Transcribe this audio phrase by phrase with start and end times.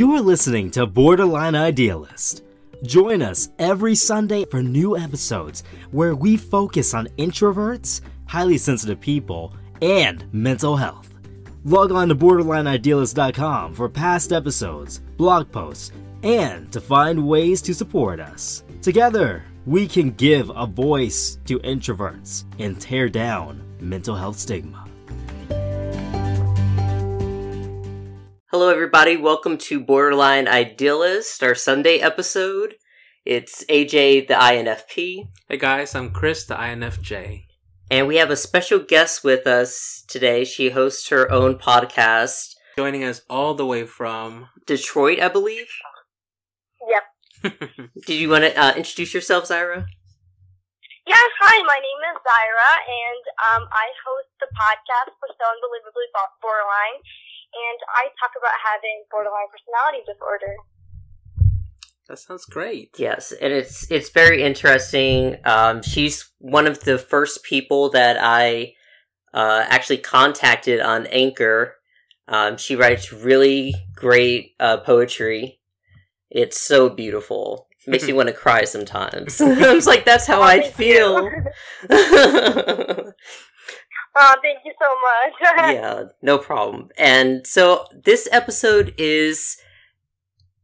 [0.00, 2.42] You're listening to Borderline Idealist.
[2.84, 9.54] Join us every Sunday for new episodes where we focus on introverts, highly sensitive people,
[9.82, 11.12] and mental health.
[11.64, 15.92] Log on to borderlineidealist.com for past episodes, blog posts,
[16.22, 18.64] and to find ways to support us.
[18.80, 24.89] Together, we can give a voice to introverts and tear down mental health stigma.
[28.60, 29.16] Hello, everybody.
[29.16, 32.74] Welcome to Borderline Idealist, our Sunday episode.
[33.24, 37.44] It's AJ, the INFP, Hey guys, I'm Chris, the INFJ.
[37.90, 40.44] and we have a special guest with us today.
[40.44, 44.50] She hosts her own podcast, Joining us all the way from.
[44.66, 45.68] Detroit, I believe.
[47.42, 47.54] Yep.
[48.06, 49.86] Did you want to uh, introduce yourself, Zyra?
[51.06, 56.12] Yes, hi, my name is Zyra, and um, I host the podcast for So Unbelievably
[56.44, 57.00] Borderline,
[57.52, 60.54] and I talk about having borderline personality disorder.
[62.08, 62.90] that sounds great.
[62.98, 65.36] Yes, and it's it's very interesting.
[65.44, 68.74] Um, she's one of the first people that I
[69.32, 71.76] uh, actually contacted on Anchor.
[72.28, 75.60] Um, she writes really great uh, poetry.
[76.30, 77.66] It's so beautiful.
[77.86, 79.40] Makes me want to cry sometimes.
[79.40, 81.30] I was like, that's how Oh, I feel.
[84.16, 85.74] Oh, thank you so much.
[85.74, 86.90] yeah, no problem.
[86.98, 89.56] And so this episode is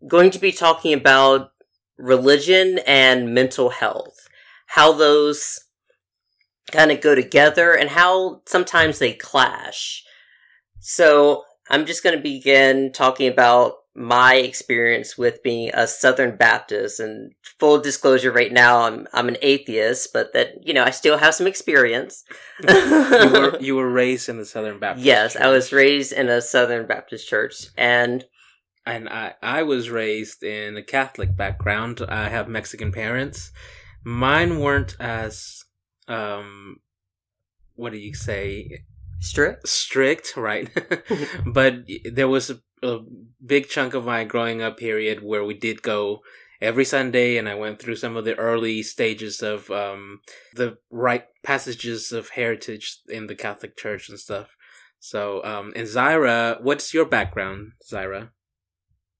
[0.07, 1.51] going to be talking about
[1.97, 4.29] religion and mental health,
[4.67, 5.61] how those
[6.73, 10.05] kind of go together and how sometimes they clash.
[10.81, 17.01] So I'm just going to begin talking about my experience with being a Southern Baptist
[17.01, 21.17] and full disclosure right now I'm I'm an atheist but that you know I still
[21.17, 22.25] have some experience.
[22.69, 25.07] you were you were raised in the Southern Baptist.
[25.07, 28.25] Yes, I was raised in a Southern Baptist church, and
[28.85, 32.03] and I I was raised in a Catholic background.
[32.07, 33.51] I have Mexican parents.
[34.05, 35.65] Mine weren't as
[36.07, 36.77] um,
[37.75, 38.85] what do you say?
[39.21, 39.69] strict.
[39.69, 40.71] strict, right?
[41.47, 42.99] but there was a, a
[43.45, 46.21] big chunk of my growing up period where we did go
[46.61, 50.21] every Sunday, and I went through some of the early stages of um,
[50.55, 54.49] the right passages of heritage in the Catholic Church and stuff.
[54.99, 58.31] So, um, and Zyra, what's your background, Zyra?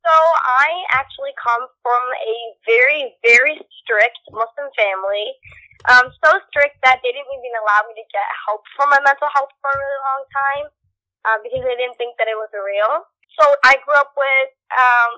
[0.07, 5.35] So I actually come from a very, very strict Muslim family.
[5.91, 9.29] Um, so strict that they didn't even allow me to get help for my mental
[9.35, 10.67] health for a really long time,
[11.27, 13.07] uh, because they didn't think that it was real.
[13.37, 15.11] So I grew up with um,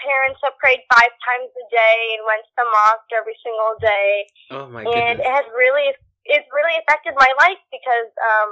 [0.00, 4.12] parents that prayed five times a day and went to the mosque every single day,
[4.52, 5.92] Oh my and it has really,
[6.24, 8.50] it's really affected my life because um,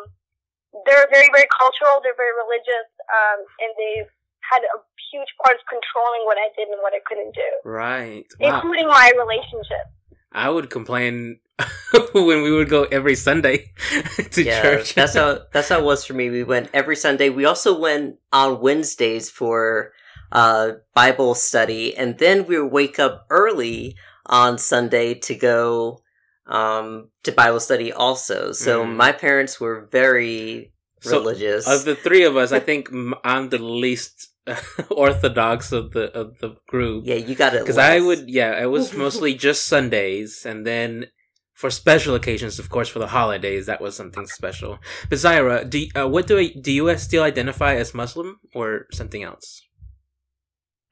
[0.85, 4.11] they're very, very cultural, they're very religious, um, and they've
[4.45, 4.79] had a
[5.13, 8.29] huge part of controlling what I did and what I couldn't do, Right.
[8.41, 8.61] Wow.
[8.61, 9.89] including my relationship.
[10.35, 11.39] I would complain
[12.13, 13.73] when we would go every Sunday
[14.33, 14.95] to yeah, church.
[14.95, 16.29] that's how that's how it was for me.
[16.31, 17.31] We went every Sunday.
[17.31, 19.93] We also went on Wednesdays for
[20.33, 23.97] uh, Bible study, and then we would wake up early
[24.27, 26.03] on Sunday to go
[26.47, 28.53] um, to Bible study also.
[28.53, 28.97] So Mm.
[28.97, 31.69] my parents were very So, religious.
[31.69, 32.91] Of the three of us, I think
[33.23, 34.31] I'm the least
[34.91, 37.05] orthodox of the of the group.
[37.07, 37.61] yeah, you got it.
[37.61, 41.07] because I would, yeah, it was mostly just Sundays, and then
[41.55, 44.79] for special occasions, of course, for the holidays, that was something special.
[45.09, 49.23] But Zyra, do uh, what do I, do you still identify as Muslim or something
[49.23, 49.63] else?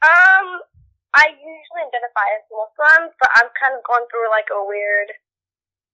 [0.03, 0.63] Um,
[1.15, 5.13] I usually identify as Muslim, but I'm kind of going through like a weird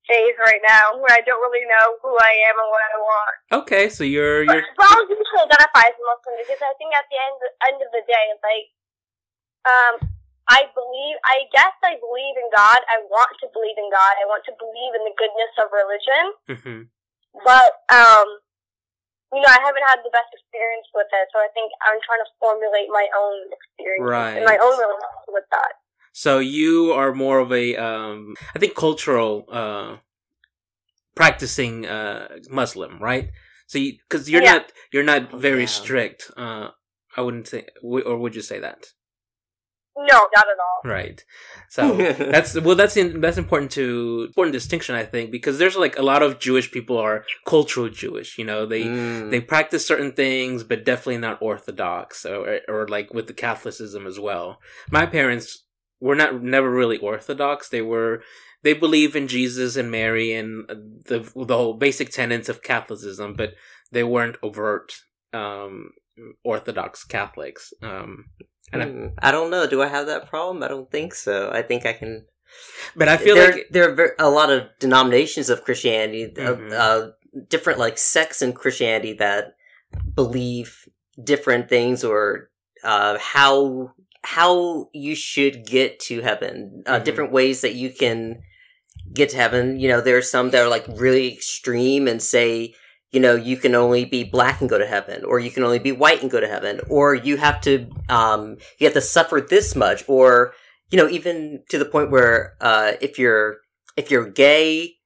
[0.08, 3.34] phase right now where I don't really know who I am and what I want.
[3.62, 7.18] Okay, so you're you're but I'll usually identify as Muslim because I think at the
[7.20, 7.38] end
[7.68, 8.66] end of the day, like,
[9.68, 9.94] um,
[10.48, 12.80] I believe, I guess I believe in God.
[12.88, 14.14] I want to believe in God.
[14.16, 16.24] I want to believe in the goodness of religion.
[16.48, 16.80] mhm.
[17.44, 18.40] But, um,
[19.28, 22.24] you know, I haven't had the best experience with it, so I think I'm trying
[22.24, 24.08] to formulate my own experience
[24.40, 25.72] and my own relationship with that.
[26.12, 29.96] So you are more of a, um, I think, cultural, uh,
[31.14, 33.30] practicing uh, Muslim, right?
[33.66, 34.52] So, because you, are Yeah.
[34.52, 35.66] not, you're not Oh, very yeah.
[35.66, 36.30] strict.
[36.36, 36.68] Uh,
[37.16, 38.86] I wouldn't say, or would you say that?
[39.96, 40.04] No,
[40.36, 40.90] not at all.
[40.90, 41.24] Right.
[41.70, 45.98] So that's well, that's in, that's important to important distinction, I think, because there's like
[45.98, 48.38] a lot of Jewish people are cultural Jewish.
[48.38, 49.30] You know, they Mm.
[49.32, 54.20] they practice certain things, but definitely not Orthodox or or like with the Catholicism as
[54.20, 54.60] well.
[54.88, 55.64] My parents
[56.00, 57.68] were not never really Orthodox.
[57.68, 58.22] They were
[58.62, 60.66] they believe in Jesus and Mary and
[61.06, 63.54] the the whole basic tenets of Catholicism, but
[63.92, 64.92] they weren't overt
[65.32, 65.90] um,
[66.44, 67.72] Orthodox Catholics.
[67.82, 68.26] Um,
[68.72, 69.66] And I- Hmm, I don't know.
[69.66, 70.62] Do I have that problem?
[70.62, 71.50] I don't think so.
[71.50, 72.26] I think I can.
[72.96, 76.72] But I feel there, like there are a lot of denominations of Christianity, uh, Mhm.
[76.72, 77.10] uh,
[77.48, 79.54] different like sects in Christianity that
[80.14, 80.84] believe
[81.22, 82.50] different things or
[82.84, 83.92] uh, how
[84.34, 86.82] how you should get to heaven.
[86.86, 87.04] Uh, Mhm.
[87.04, 88.42] Different ways that you can
[89.14, 89.80] get to heaven.
[89.80, 92.74] You know, there are some that are like really extreme and say.
[93.10, 95.78] You know, you can only be black and go to heaven, or you can only
[95.78, 99.40] be white and go to heaven, or you have to, um, you have to suffer
[99.40, 100.52] this much, or
[100.90, 103.58] you know, even to the point where uh, if you're
[103.96, 104.96] if you're gay,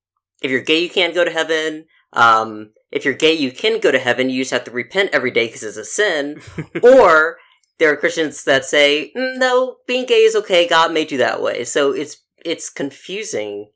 [0.43, 1.85] if you're gay, you can't go to heaven.
[2.13, 4.29] Um, if you're gay, you can go to heaven.
[4.31, 6.43] You just have to repent every day because it's a sin.
[6.83, 7.39] or
[7.83, 10.69] there are Christians that say, "Mm, no, being gay is okay.
[10.69, 11.65] God made you that way.
[11.65, 13.71] So it's it's confusing.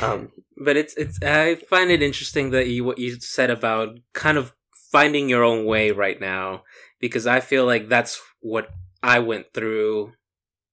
[0.00, 4.38] Um, but it's it's I find it interesting that you what you said about kind
[4.38, 4.54] of
[4.90, 6.62] finding your own way right now
[7.00, 8.70] because I feel like that's what
[9.02, 10.14] I went through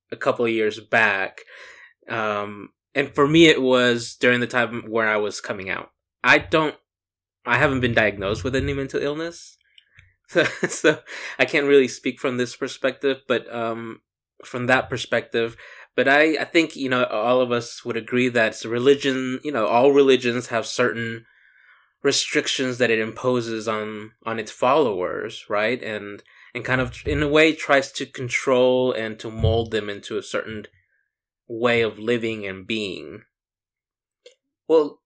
[0.10, 1.42] a couple of years back.
[2.08, 5.92] Um and for me it was during the time where I was coming out.
[6.24, 6.76] I don't
[7.46, 9.58] I haven't been diagnosed with any mental illness.
[10.70, 11.00] So,
[11.38, 14.02] I can't really speak from this perspective, but um
[14.44, 15.56] from that perspective,
[15.96, 19.68] but I, I think you know all of us would agree that religion you know
[19.68, 21.26] all religions have certain
[22.04, 25.82] restrictions that it imposes on on its followers right?
[25.84, 26.24] And
[26.54, 30.24] and kind of in a way tries to control and to mold them into a
[30.24, 30.66] certain
[31.48, 33.24] way of living and being.
[34.68, 35.02] Well,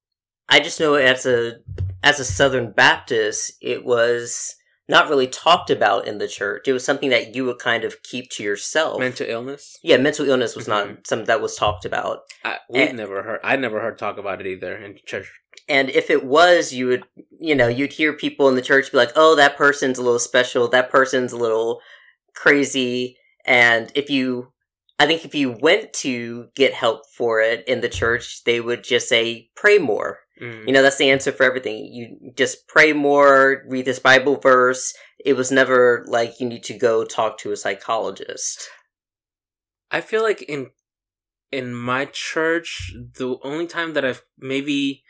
[0.48, 1.56] I just know as a
[2.02, 4.54] as a Southern Baptist, it was
[4.88, 6.68] not really talked about in the church.
[6.68, 9.00] It was something that you would kind of keep to yourself.
[9.00, 11.06] mental illness yeah, mental illness was not Mhm.
[11.06, 12.20] something that was talked about.
[12.44, 12.92] I, we've Eh.
[12.92, 15.28] never heard i never heard talk about it either in church
[15.68, 17.04] And if it was, you would,
[17.40, 20.18] you know, you'd hear people in the church be like, oh, that person's a little
[20.20, 21.80] special, that person's a little
[22.34, 23.16] crazy.
[23.44, 24.52] And if you,
[24.98, 28.84] I think if you went to get help for it in the church, they would
[28.84, 30.20] just say, pray more.
[30.40, 30.66] Mm.
[30.66, 31.86] You know, that's the answer for everything.
[31.92, 34.92] You just pray more, read this Bible verse.
[35.24, 38.68] It was never like you need to go talk to a psychologist.
[39.90, 40.70] I feel like in
[41.52, 45.04] in my church, the only time that I've maybe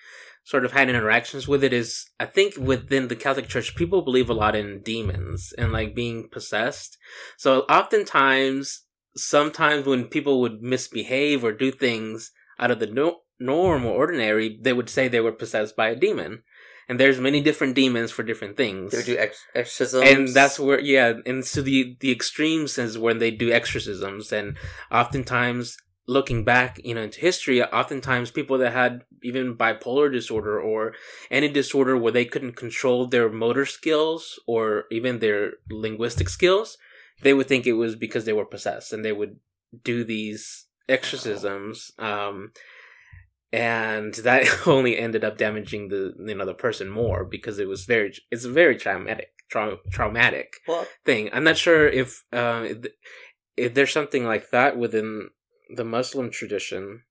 [0.45, 4.31] sort of had interactions with it is I think within the Catholic Church, people believe
[4.31, 6.97] a lot in demons and like being possessed.
[7.37, 8.85] So oftentimes,
[9.17, 12.31] sometimes when people would misbehave or do things
[12.61, 15.97] out of the no- norm or ordinary, they would say they were possessed by a
[15.97, 16.43] demon.
[16.89, 20.09] And there's many different demons for different things They would do ex- exorcisms.
[20.09, 24.57] and that's where yeah and so the the extremes is when they do exorcisms and
[24.93, 30.95] oftentimes looking back you know into history oftentimes people that had even bipolar disorder or
[31.29, 36.79] any disorder where they couldn't control their motor skills or even their linguistic skills
[37.25, 39.35] they would think it was because they were possessed and they would
[39.83, 42.53] do these exorcisms um
[43.57, 47.85] and that only ended up damaging the you know the person more because it was
[47.85, 51.31] very it's a very traumatic trau- traumatic well, thing.
[51.33, 52.93] I'm not sure if uh, if-
[53.57, 55.31] if there's something like that within
[55.75, 57.03] the Muslim tradition.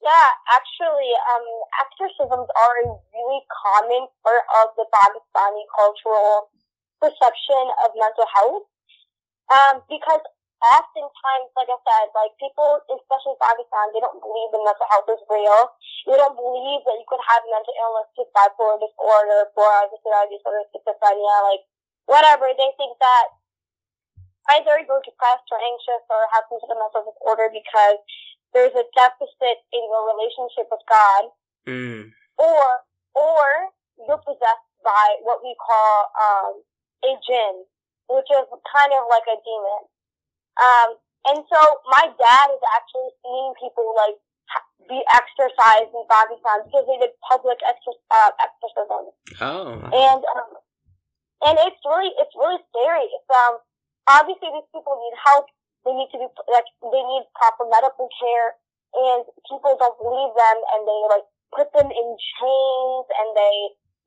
[0.00, 1.46] Yeah, actually, um,
[1.82, 6.54] exorcisms are a really common part of the Pakistani cultural
[7.02, 8.62] perception of mental health.
[9.50, 10.22] Um, because
[10.60, 15.08] oftentimes, like I said, like people, especially in Pakistan, they don't believe that mental health
[15.08, 15.60] is real.
[16.04, 21.36] They don't believe that you could have mental illness, just bipolar disorder, bipolar disorder, schizophrenia,
[21.48, 21.64] like
[22.04, 22.52] whatever.
[22.52, 23.26] They think that
[24.60, 27.98] either you're depressed or anxious or have some sort of mental disorder because
[28.52, 31.32] there's a deficit in your relationship with God,
[31.68, 32.10] Mm.
[32.40, 32.64] or
[33.14, 33.44] or
[34.00, 36.52] you're possessed by what we call um,
[37.04, 37.64] a jinn,
[38.08, 39.82] which is kind of like a demon.
[40.60, 40.88] Um,
[41.32, 44.16] and so my dad has actually seen people like
[44.88, 49.78] be exorcised in Pakistan because they did public exor- uh, exorcisms Oh.
[49.92, 50.50] and um,
[51.46, 53.06] and it's really it's really scary.
[53.08, 53.60] It's um
[54.10, 55.46] obviously these people need help.
[55.86, 58.56] They need to be like they need proper medical care,
[58.96, 61.26] and people don't believe them, and they like
[61.56, 63.56] put them in chains, and they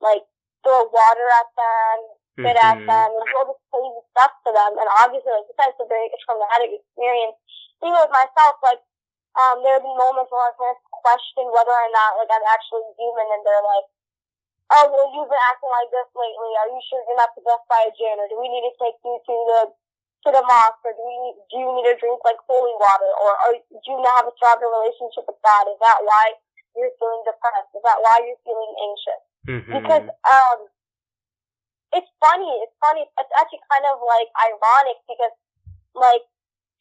[0.04, 0.26] like
[0.62, 1.98] throw water at them,
[2.38, 4.72] spit at them, and do all this crazy stuff to them.
[4.78, 7.38] And obviously, like you said, it's a very traumatic experience.
[7.82, 8.82] Even with myself, like
[9.38, 12.86] um, there have been moments where my parents question whether or not like I'm actually
[12.98, 13.88] human, and they're like
[14.74, 16.52] oh, well, you've been acting like this lately.
[16.58, 18.18] Are you sure you're not possessed by a jinn?
[18.18, 19.62] Or do we need to take you to the
[20.26, 20.84] to the mosque?
[20.88, 23.12] Or do we need, do you need to drink like holy water?
[23.22, 25.70] Or are, do you not have a stronger relationship with God?
[25.70, 26.40] Is that why
[26.74, 27.72] you're feeling depressed?
[27.76, 29.22] Is that why you're feeling anxious?
[29.44, 29.74] Mhm.
[29.78, 30.60] Because um,
[31.94, 32.50] it's funny.
[32.66, 33.06] It's funny.
[33.06, 35.34] It's actually kind of like ironic because
[35.94, 36.24] like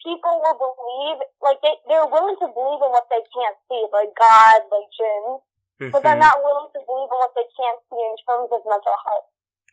[0.03, 4.11] people will believe, like they they're willing to believe in what they can't see, like
[4.17, 5.41] God, like jinns,
[5.93, 6.27] but they're Mhm.
[6.29, 9.29] not willing to believe in what they can't see in terms of mental health.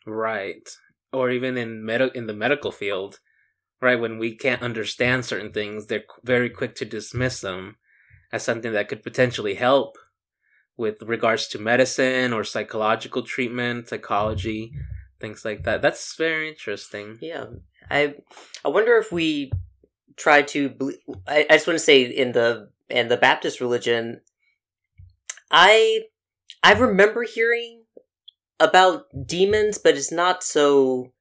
[0.06, 0.68] Right.
[1.12, 3.20] Or even in med- in the medical field,
[3.82, 4.00] right?
[4.00, 7.78] When we can't understand certain things, they're very quick to dismiss them
[8.32, 9.98] as something that could potentially help
[10.78, 14.74] with regards to medicine or psychological treatment, psychology,
[15.20, 15.82] things like that.
[15.82, 17.18] That's very interesting.
[17.22, 17.46] Yeah,
[17.90, 18.16] I
[18.64, 19.52] I wonder if we
[20.16, 20.70] try to.
[20.70, 20.94] ble-
[21.28, 24.22] I, I just want to say in the in the Baptist religion,
[25.52, 26.02] I
[26.64, 27.84] I remember hearing
[28.60, 31.12] about demons, but it's not so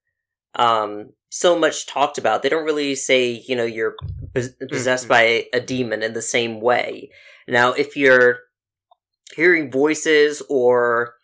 [0.55, 2.43] um so much talked about.
[2.43, 3.97] They don't really say you know you're
[4.35, 7.11] pos- possessed by a demon in the same way.
[7.47, 8.40] Now, if you're
[9.35, 11.14] hearing voices or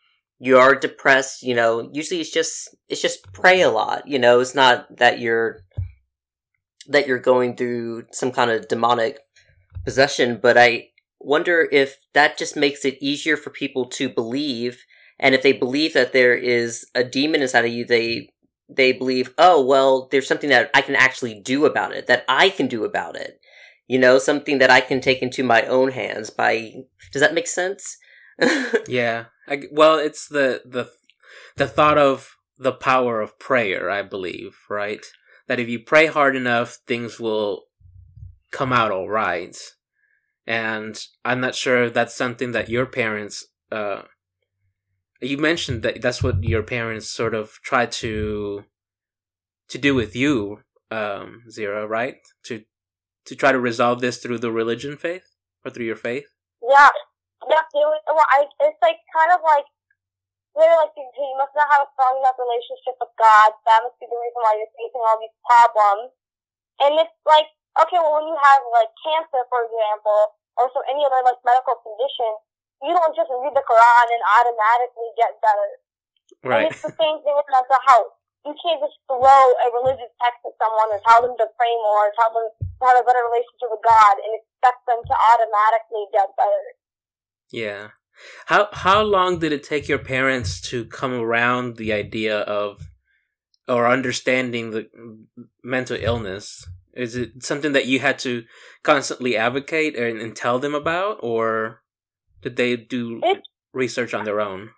[0.44, 4.40] you are depressed, you know, usually it's just it's just pray a lot, you know,
[4.40, 5.60] it's not that you're
[6.86, 9.18] that you're going through some kind of demonic
[9.84, 14.84] possession, but I wonder if that just makes it easier for people to believe
[15.18, 18.28] and if they believe that there is a demon inside of you, they
[18.68, 22.50] they believe, "Oh, well, there's something that I can actually do about it, that I
[22.50, 23.40] can do about it."
[23.86, 26.72] You know, something that I can take into my own hands by
[27.12, 27.96] Does that make sense?
[28.88, 29.26] Yeah.
[29.48, 30.90] I well, it's the the
[31.56, 35.04] the thought of the power of prayer, I believe, right?
[35.46, 37.64] That if you pray hard enough, things will
[38.50, 39.56] come out all right.
[40.46, 44.02] And I'm not sure if that's something that your parents uh
[45.20, 48.64] you mentioned that that's what your parents sort of tried to
[49.68, 50.60] to do with you,
[50.90, 52.16] um, Zyra, right?
[52.44, 52.64] To
[53.26, 55.24] to try to resolve this through the religion faith
[55.64, 56.26] or through your faith.
[56.62, 56.90] Yeah,
[57.48, 57.64] yeah.
[57.74, 59.66] It was, well, I, it's like kind of like
[60.54, 63.50] they're like you must not have a strong enough relationship with God.
[63.66, 66.14] That must be the reason why you're facing all these problems.
[66.82, 67.50] And it's like
[67.82, 71.74] okay, well, when you have like cancer, for example, or so any other like medical
[71.82, 72.30] condition,
[72.86, 75.70] you don't just read the Quran and automatically get better.
[76.44, 76.66] And Right.
[76.68, 78.14] it's the same thing with mental health.
[78.44, 82.12] You can't just throw a religious text at someone and tell them to pray more,
[82.12, 86.04] or tell them to have a better relationship with God, and expect them to automatically
[86.12, 86.64] get better.
[87.54, 87.94] Yeah.
[88.46, 92.82] How how long did it take your parents to come around the idea of
[93.68, 94.90] or understanding the
[95.62, 96.66] mental illness?
[96.94, 98.42] Is it something that you had to
[98.82, 101.82] constantly advocate and, and tell them about, or
[102.42, 104.74] did they do It- research on their own?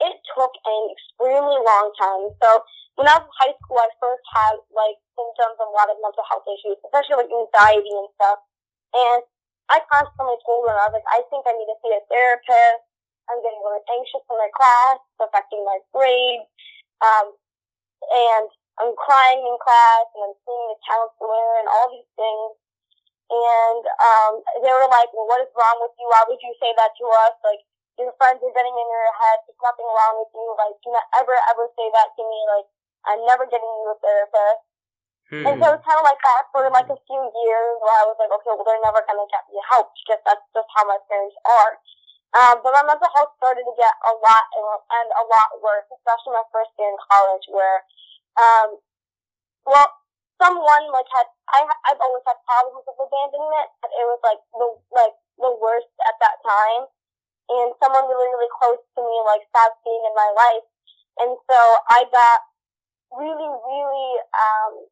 [0.00, 2.28] It took an extremely long time.
[2.44, 2.48] So
[2.96, 5.96] when I was in high school, I first had like symptoms of a lot of
[6.04, 8.38] mental health issues, especially like anxiety and stuff.
[8.92, 9.20] And
[9.72, 12.84] I constantly told them, I was like, I think I need to see a therapist.
[13.32, 15.00] I'm getting really anxious in my class.
[15.00, 16.44] It's affecting my grades.
[17.00, 17.32] Um,
[18.12, 22.52] and I'm crying in class and I'm seeing the counselor and all these things.
[23.32, 26.06] And, um, they were like, well, what is wrong with you?
[26.12, 27.34] Why would you say that to us?
[27.40, 27.64] Like,
[27.96, 29.40] your friends are getting in your head.
[29.48, 30.46] There's nothing wrong with you.
[30.60, 32.38] Like, do not ever, ever say that to me.
[32.52, 32.68] Like,
[33.08, 34.60] I'm never getting you a therapist.
[35.42, 38.04] And so it was kind of like that for like a few years where I
[38.06, 40.86] was like, okay, well, they're never going to get me help because that's just how
[40.86, 41.72] my parents are.
[42.34, 45.86] Um, but my mental health started to get a lot and, and a lot worse,
[45.90, 47.78] especially my first year in college where,
[48.34, 48.68] um,
[49.66, 49.86] well,
[50.42, 54.66] someone like had, I, I've always had problems with abandonment, but it was like the,
[54.90, 56.90] like the worst at that time.
[57.54, 60.66] And someone really, really close to me like stopped being in my life.
[61.22, 61.58] And so
[61.92, 62.38] I got
[63.14, 64.90] really, really, um,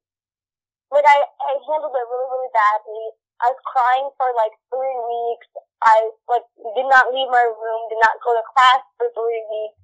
[1.02, 3.04] like I, I handled it really, really badly.
[3.42, 5.50] I was crying for like three weeks.
[5.82, 6.46] I like
[6.78, 9.78] did not leave my room, did not go to class for three weeks.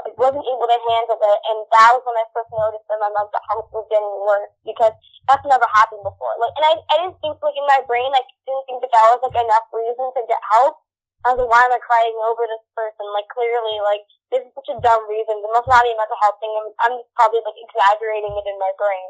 [0.00, 3.14] Like wasn't able to handle it, and that was when I first noticed that my
[3.14, 4.90] mental health was getting worse because
[5.30, 6.34] that's never happened before.
[6.42, 9.06] Like, and I, I didn't think like in my brain, I didn't think that that
[9.14, 10.82] was like enough reason to get help.
[11.22, 13.06] I was like, why am I crying over this person?
[13.14, 14.02] Like clearly, like
[14.34, 15.38] this is such a dumb reason.
[15.38, 16.50] It must not be a mental health thing.
[16.58, 19.08] I'm, I'm probably like exaggerating it in my brain.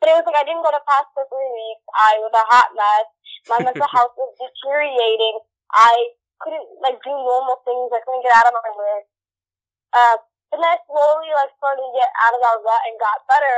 [0.00, 1.84] But it was like I didn't go to class for three weeks.
[1.96, 3.08] I was a hot mess.
[3.48, 5.40] My mental health was deteriorating.
[5.72, 7.88] I couldn't like do normal things.
[7.92, 9.02] I couldn't get out of my room.
[9.96, 10.16] Uh,
[10.52, 13.56] and then I slowly like started to get out of that rut and got better.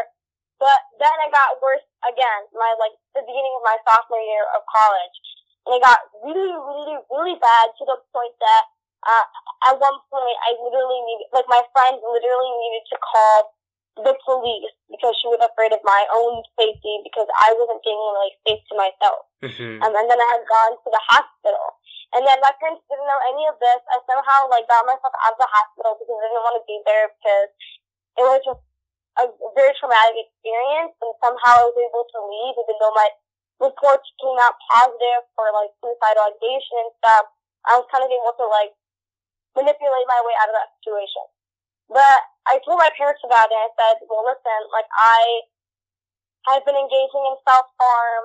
[0.58, 2.40] But then it got worse again.
[2.54, 5.16] My like the beginning of my sophomore year of college,
[5.66, 8.64] and it got really, really, really bad to the point that
[9.06, 9.26] uh,
[9.70, 13.54] at one point I literally needed, like my friend literally needed to call
[14.04, 18.34] the police because she was afraid of my own safety because I wasn't being like
[18.46, 19.26] safe to myself.
[19.42, 19.82] Mhm.
[19.82, 21.78] Um, and then I had gone to the hospital.
[22.14, 23.80] And then my parents didn't know any of this.
[23.92, 26.78] I somehow like got myself out of the hospital because I didn't want to be
[26.88, 27.50] there because
[28.16, 28.62] it was just
[29.18, 29.24] a
[29.58, 33.10] very traumatic experience, and somehow I was able to leave, even though my
[33.58, 37.26] reports came out positive for like suicidal ideation and stuff.
[37.66, 38.72] I was kind of able to like
[39.58, 41.26] manipulate my way out of that situation.
[41.90, 43.56] But I told my parents about it.
[43.56, 45.46] And I said, "Well, listen, like I
[46.48, 48.24] have been engaging in self harm,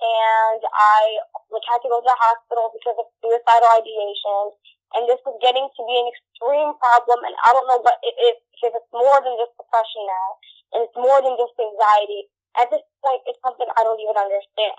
[0.00, 1.20] and I
[1.50, 4.54] like had to go to the hospital because of suicidal ideation."
[4.94, 8.14] And this was getting to be an extreme problem, and I don't know what it
[8.22, 10.28] is because it's more than just depression now,
[10.72, 12.30] and it's more than just anxiety.
[12.56, 14.78] At this point, it's something I don't even understand.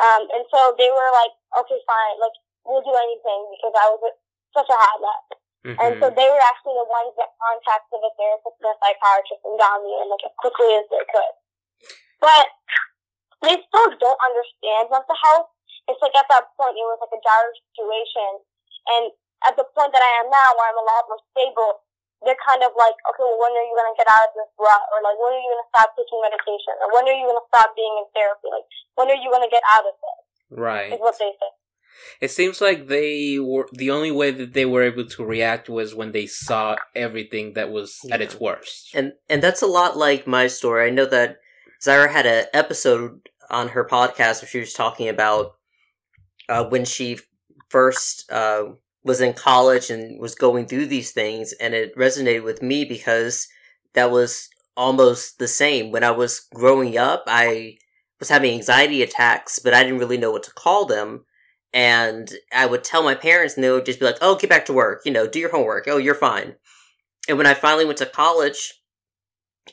[0.00, 2.32] Um, and so they were like, okay, fine, like,
[2.64, 4.16] we'll do anything because I was
[4.56, 5.38] such a hot mess.
[5.60, 5.76] Mm-hmm.
[5.76, 9.60] And so they were actually the ones that contacted the therapist and the psychiatrist and
[9.60, 11.34] got me in like as quickly as they could.
[12.20, 12.46] But
[13.44, 15.52] they still don't understand mental health.
[15.88, 18.40] It's like at that point it was like a dire situation.
[18.88, 19.04] And
[19.44, 21.84] at the point that I am now where I'm a lot more stable,
[22.24, 24.52] they're kind of like, okay, well, when are you going to get out of this
[24.60, 24.84] rut?
[24.92, 26.76] Or like, when are you going to stop taking medication?
[26.84, 28.48] Or when are you going to stop being in therapy?
[28.52, 28.68] Like,
[29.00, 30.20] when are you going to get out of this?
[30.52, 30.92] Right.
[30.92, 31.52] Is what they say.
[32.20, 35.94] It seems like they were the only way that they were able to react was
[35.94, 38.14] when they saw everything that was yeah.
[38.14, 38.90] at its worst.
[38.94, 40.86] And and that's a lot like my story.
[40.86, 41.38] I know that
[41.82, 45.54] Zyra had an episode on her podcast where she was talking about
[46.48, 47.18] uh, when she
[47.68, 48.64] first uh,
[49.04, 53.48] was in college and was going through these things and it resonated with me because
[53.94, 57.76] that was almost the same when i was growing up i
[58.18, 61.24] was having anxiety attacks but i didn't really know what to call them
[61.72, 64.64] and i would tell my parents and they would just be like oh get back
[64.64, 66.54] to work you know do your homework oh you're fine
[67.28, 68.74] and when i finally went to college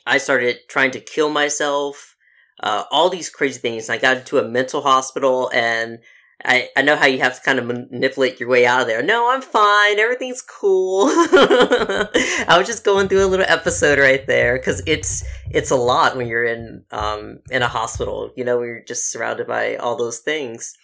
[0.06, 2.14] i started trying to kill myself
[2.60, 5.98] uh, all these crazy things i got into a mental hospital and
[6.44, 9.02] I, I know how you have to kind of manipulate your way out of there.
[9.02, 9.98] No, I'm fine.
[9.98, 11.06] Everything's cool.
[11.08, 16.16] I was just going through a little episode right there because it's it's a lot
[16.16, 18.30] when you're in um in a hospital.
[18.36, 20.74] You know, you're just surrounded by all those things.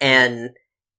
[0.00, 0.50] And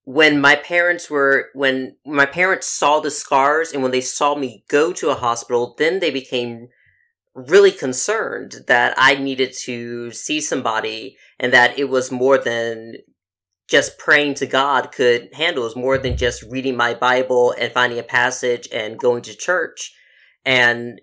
[0.03, 4.63] when my parents were when my parents saw the scars and when they saw me
[4.69, 6.69] go to a hospital, then they became
[7.35, 12.95] really concerned that I needed to see somebody and that it was more than
[13.67, 17.99] just praying to God could handle is more than just reading my Bible and finding
[17.99, 19.93] a passage and going to church.
[20.45, 21.01] And,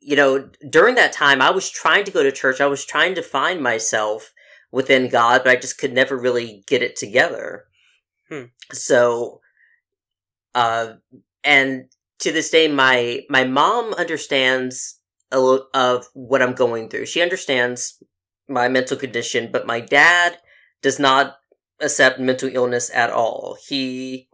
[0.00, 2.60] you know, during that time, I was trying to go to church.
[2.60, 4.32] I was trying to find myself
[4.70, 7.64] within God, but I just could never really get it together.
[8.28, 8.44] Hmm.
[8.72, 9.40] So,
[10.54, 10.94] uh,
[11.44, 11.86] and
[12.20, 15.00] to this day, my, my mom understands
[15.30, 17.06] a little of what I'm going through.
[17.06, 18.02] She understands
[18.48, 20.38] my mental condition, but my dad
[20.82, 21.36] does not
[21.80, 23.56] accept mental illness at all.
[23.66, 24.28] He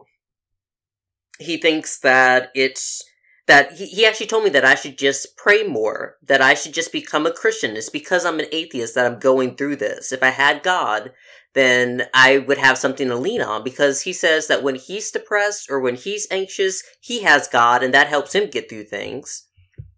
[1.39, 3.03] he thinks that it's
[3.45, 6.73] that he, he actually told me that I should just pray more, that I should
[6.73, 7.75] just become a Christian.
[7.75, 10.11] It's because I'm an atheist that I'm going through this.
[10.11, 11.11] If I had God,
[11.53, 15.69] then I would have something to lean on because he says that when he's depressed
[15.69, 19.47] or when he's anxious, he has God and that helps him get through things.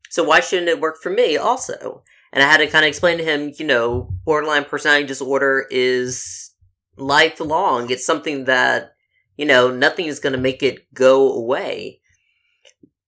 [0.09, 2.03] So why shouldn't it work for me also?
[2.33, 6.51] And I had to kind of explain to him, you know, borderline personality disorder is
[6.97, 7.89] lifelong.
[7.89, 8.95] It's something that,
[9.37, 12.01] you know, nothing is going to make it go away.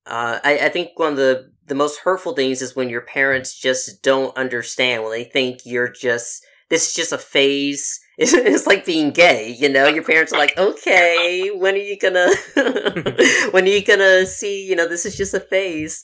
[0.08, 3.60] Uh, I, I think one of the, the most hurtful things is when your parents
[3.60, 8.00] just don't understand, when they think you're just, this is just a phase.
[8.20, 9.86] It's, it's like being gay, you know?
[9.86, 12.30] Your parents are like, okay, when are you gonna,
[13.52, 16.04] when are you gonna see, you know, this is just a phase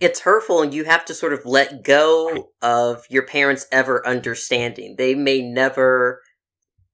[0.00, 4.96] it's hurtful and you have to sort of let go of your parents ever understanding.
[4.98, 6.20] They may never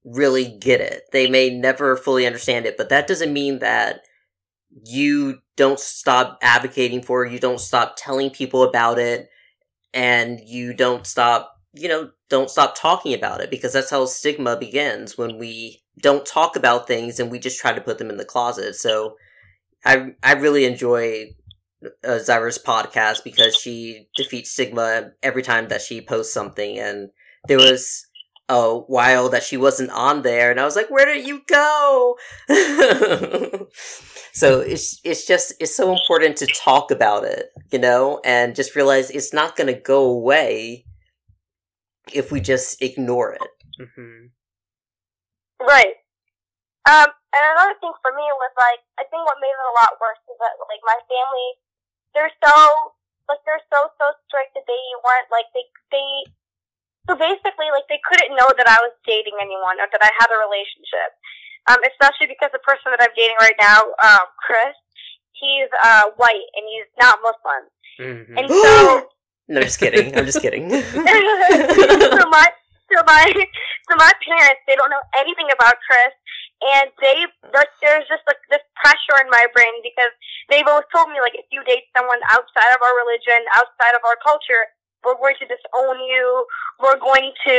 [0.05, 1.03] really get it.
[1.11, 4.01] They may never fully understand it, but that doesn't mean that
[4.85, 9.29] you don't stop advocating for you don't stop telling people about it,
[9.93, 14.57] and you don't stop, you know, don't stop talking about it because that's how stigma
[14.57, 18.17] begins when we don't talk about things and we just try to put them in
[18.17, 18.75] the closet.
[18.75, 19.15] So
[19.85, 21.35] I I really enjoy
[22.03, 27.09] uh, Zyra's podcast because she defeats stigma every time that she posts something and
[27.47, 28.07] there was
[28.53, 32.17] a while that she wasn't on there and I was like, where did you go?
[34.33, 38.75] so it's it's just it's so important to talk about it, you know, and just
[38.75, 40.85] realize it's not gonna go away
[42.13, 43.51] if we just ignore it.
[43.81, 44.27] Mm-hmm.
[45.65, 45.95] Right.
[46.85, 49.97] Um, and another thing for me was like, I think what made it a lot
[50.03, 51.49] worse is that like my family,
[52.13, 52.53] they're so
[53.31, 56.29] like they're so so strict that they weren't like they they
[57.07, 60.29] so basically, like they couldn't know that I was dating anyone or that I had
[60.31, 61.11] a relationship.
[61.63, 64.75] Um, especially because the person that I'm dating right now, um, Chris,
[65.31, 67.63] he's uh white and he's not Muslim.
[67.99, 68.35] Mhm.
[68.39, 69.07] And so
[69.47, 70.15] no, just kidding.
[70.15, 70.69] I'm just kidding.
[70.71, 72.47] so my
[72.91, 73.25] so my
[73.89, 76.15] so my parents they don't know anything about Chris
[76.63, 80.11] and they like there's just like this pressure in my brain because
[80.47, 84.03] they've always told me like if you date someone outside of our religion, outside of
[84.07, 84.71] our culture,
[85.03, 86.47] we're going to disown you,
[86.79, 87.57] we're going to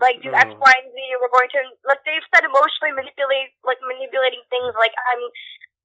[0.00, 0.48] like do X.
[0.52, 4.94] Y, and Z, we're going to like they've said emotionally manipulate like manipulating things like
[5.12, 5.22] I'm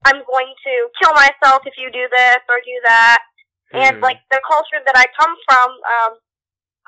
[0.07, 3.19] I'm going to kill myself if you do this or do that.
[3.73, 4.01] And Mhm.
[4.01, 6.11] like the culture that I come from, um,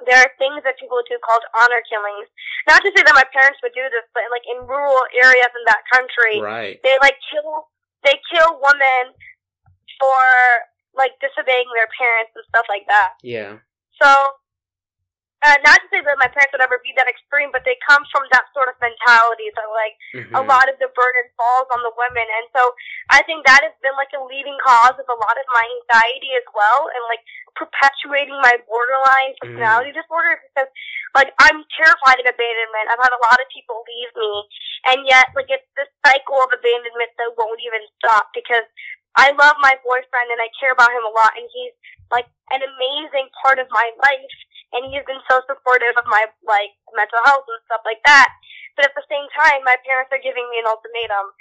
[0.08, 2.28] there are things that people do called honor killings.
[2.67, 5.63] Not to say that my parents would do this, but like in rural areas in
[5.67, 6.80] that country, right.
[6.84, 7.67] they like kill
[8.04, 9.13] they kill women
[10.00, 10.17] for
[10.95, 13.13] like disobeying their parents and stuff like that.
[13.21, 13.60] Yeah.
[14.02, 14.10] So,
[15.42, 18.06] uh, not to say that my parents would ever be that extreme, but they come
[18.14, 19.98] from that sort of mentality that like
[20.38, 20.48] a Mhm.
[20.48, 22.76] lot of the burden falls on the women, and so
[23.10, 26.34] I think that has been like a leading cause of a lot of my anxiety
[26.38, 27.26] as well, and like
[27.58, 30.70] perpetuating my borderline personality disorder because
[31.18, 32.90] like I'm terrified of abandonment.
[32.94, 34.34] I've had a lot of people leave me,
[34.94, 38.66] and yet like it's this cycle of abandonment that won't even stop because
[39.15, 41.76] I love my boyfriend and I care about him a lot, and he's
[42.12, 44.36] like an amazing part of my life,
[44.71, 48.32] and he's been so supportive of my like mental health and stuff like that.
[48.76, 51.36] But at the same time, my parents are giving me an ultimatum.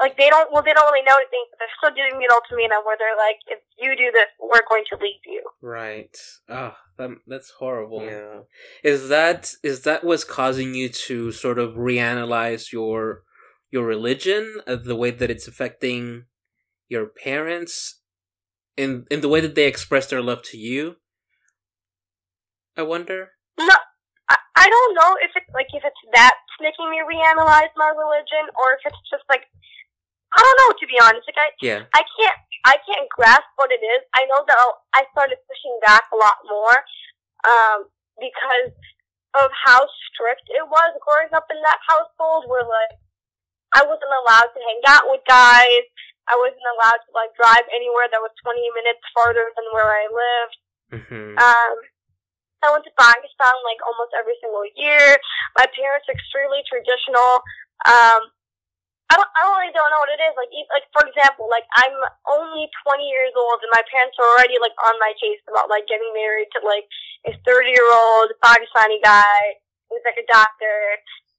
[0.00, 2.32] Like they don't, well, they don't really know anything, but they're still giving me an
[2.32, 5.44] ultimatum where they're like, if you do this, we're going to leave you.
[5.60, 6.16] Right.
[6.48, 8.04] Oh, that, that's horrible.
[8.04, 8.48] Yeah.
[8.82, 13.24] Is that is that what's causing you to sort of reanalyze your
[13.70, 16.24] your religion, uh, the way that it's affecting
[16.90, 18.02] your parents,
[18.76, 20.96] in in the way that they express their love to you?
[22.76, 23.32] I wonder.
[23.58, 23.76] No,
[24.28, 28.44] I, I don't know if it's like if it's that's making me reanalyze my religion,
[28.58, 29.46] or if it's just like
[30.34, 30.72] I don't know.
[30.74, 31.82] To be honest, like I, Yeah.
[31.94, 34.02] I can't I can't grasp what it is.
[34.14, 34.58] I know that
[34.94, 36.76] I started pushing back a lot more
[37.46, 38.74] um, because
[39.38, 42.46] of how strict it was growing up in that household.
[42.46, 42.98] Where like
[43.74, 45.86] I wasn't allowed to hang out with guys.
[46.30, 50.06] I wasn't allowed to like drive anywhere that was 20 minutes farther than where I
[50.06, 50.56] lived.
[51.04, 51.74] hmm Um,
[52.62, 55.16] I went to Pakistan like almost every single year.
[55.56, 57.40] My parents are extremely traditional.
[57.88, 58.30] Um,
[59.10, 60.34] I don't, I really don't know what it is.
[60.38, 61.96] Like, like for example, like I'm
[62.30, 65.90] only 20 years old, and my parents are already like on my case about like
[65.90, 66.86] getting married to like
[67.26, 69.58] a 30 year old Pakistani guy
[69.90, 70.78] who's like a doctor.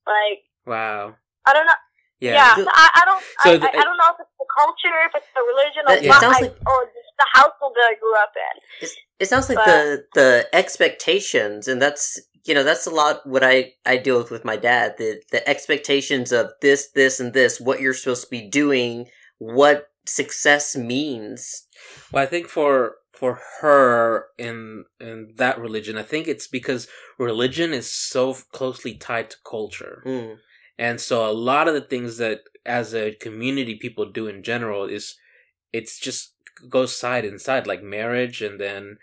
[0.04, 1.16] Like, Wow.
[1.46, 1.82] I don't know.
[2.22, 2.34] Yeah.
[2.34, 4.46] Yeah, so I, I don't, So I, the- I, I don't know if it's the
[4.56, 7.74] culture, if it's the religion, or It- it what, I, like- or just the household
[7.76, 8.90] that I grew up in.
[9.20, 13.44] It sounds like But- the the expectations, and that's you know that's a lot what
[13.44, 14.96] I I deal with with my dad.
[14.98, 17.60] The the expectations of this, this, and this.
[17.60, 19.08] What you're supposed to be doing.
[19.40, 21.68] What success means.
[22.12, 26.88] Well, I think for for her in in that religion, I think it's because
[27.20, 30.02] religion is so closely tied to culture.
[30.06, 30.38] Mm.
[30.78, 34.86] And so a lot of the things that as a community people do in general
[34.86, 35.16] is
[35.74, 36.34] it's just
[36.70, 38.98] goes side and side like marriage and then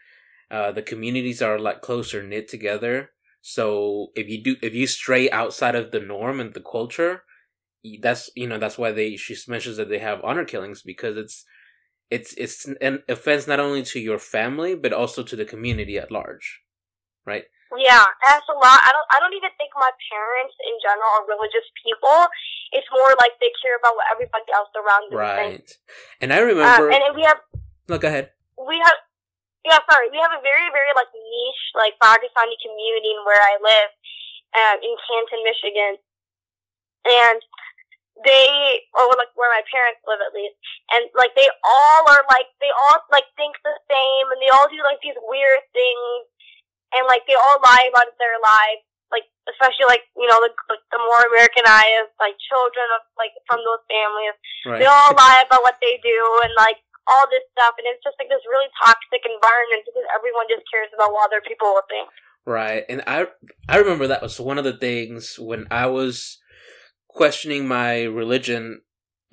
[0.50, 3.10] uh, the communities are a lot closer knit together.
[3.40, 7.22] So if you do if you stray outside of the norm and the culture,
[8.00, 11.44] that's you know that's why they she mentions that they have honor killings because it's
[12.10, 16.10] it's it's an offense not only to your family but also to the community at
[16.10, 16.60] large,
[17.26, 17.44] right?
[17.76, 18.80] Yeah, that's a lot.
[18.80, 19.08] I don't.
[19.12, 22.24] I don't even think my parents in general are religious people.
[22.72, 25.76] It's more like they care about what everybody else around them thinks.
[25.76, 26.24] Right.
[26.24, 26.88] And I Uh, remember.
[26.88, 27.40] and we have
[27.92, 28.32] no, go ahead.
[28.56, 28.98] we have
[29.68, 33.54] yeah sorry we have a very very like niche like Pakistani community in where I
[33.60, 33.90] live
[34.56, 35.92] um, in Canton, Michigan,
[37.04, 37.38] and
[38.24, 40.56] they or like where my parents live at least,
[40.96, 44.66] and like they all are like they all like think the same, and they all
[44.72, 46.24] do like these weird things,
[46.96, 48.84] and like they all lie about their lives.
[49.08, 53.64] Like especially like you know the like, the more Americanized like children of like from
[53.64, 54.36] those families,
[54.68, 54.78] Right.
[54.84, 56.76] they all lie about what they do and like
[57.08, 60.92] all this stuff and it's just like this really toxic environment because everyone just cares
[60.92, 62.12] about what other people will think.
[62.44, 62.84] Right.
[62.88, 63.32] And I
[63.68, 66.36] I remember that was one of the things when I was
[67.08, 68.82] questioning my religion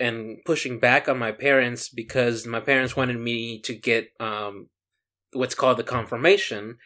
[0.00, 4.68] and pushing back on my parents because my parents wanted me to get um
[5.32, 6.78] what's called the confirmation,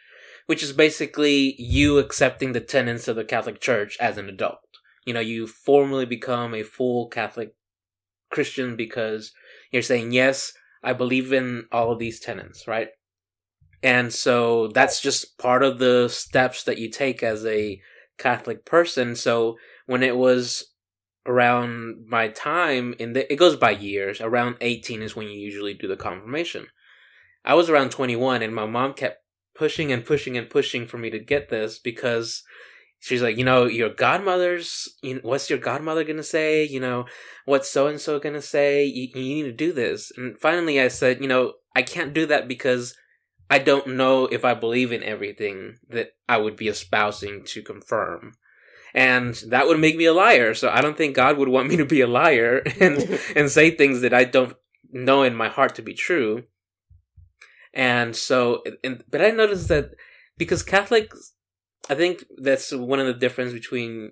[0.45, 4.59] which is basically you accepting the tenets of the Catholic Church as an adult.
[5.05, 7.55] You know, you formally become a full Catholic
[8.29, 9.31] Christian because
[9.71, 12.89] you're saying, yes, I believe in all of these tenets, right?
[13.83, 17.81] And so that's just part of the steps that you take as a
[18.17, 19.15] Catholic person.
[19.15, 20.71] So when it was
[21.25, 24.21] around my time in the it goes by years.
[24.21, 26.67] Around 18 is when you usually do the confirmation.
[27.43, 29.20] I was around 21 and my mom kept
[29.61, 32.41] pushing and pushing and pushing for me to get this because
[32.99, 36.65] she's like, you know, your godmother's, you know, what's your godmother gonna say?
[36.65, 37.05] You know,
[37.45, 38.85] what's so and so gonna say?
[38.85, 40.11] You, you need to do this.
[40.17, 42.95] And finally, I said, you know, I can't do that because
[43.51, 48.33] I don't know if I believe in everything that I would be espousing to confirm.
[48.95, 50.55] And that would make me a liar.
[50.55, 53.69] So I don't think God would want me to be a liar and, and say
[53.69, 54.55] things that I don't
[54.91, 56.45] know in my heart to be true.
[57.73, 59.91] And so, and, but I noticed that
[60.37, 61.33] because Catholics,
[61.89, 64.11] I think that's one of the difference between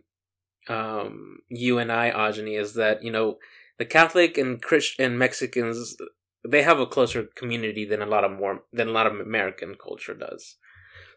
[0.67, 3.37] um, you and I, Ajani, is that you know
[3.77, 5.97] the Catholic and Christian Mexicans
[6.47, 9.75] they have a closer community than a lot of more than a lot of American
[9.75, 10.55] culture does.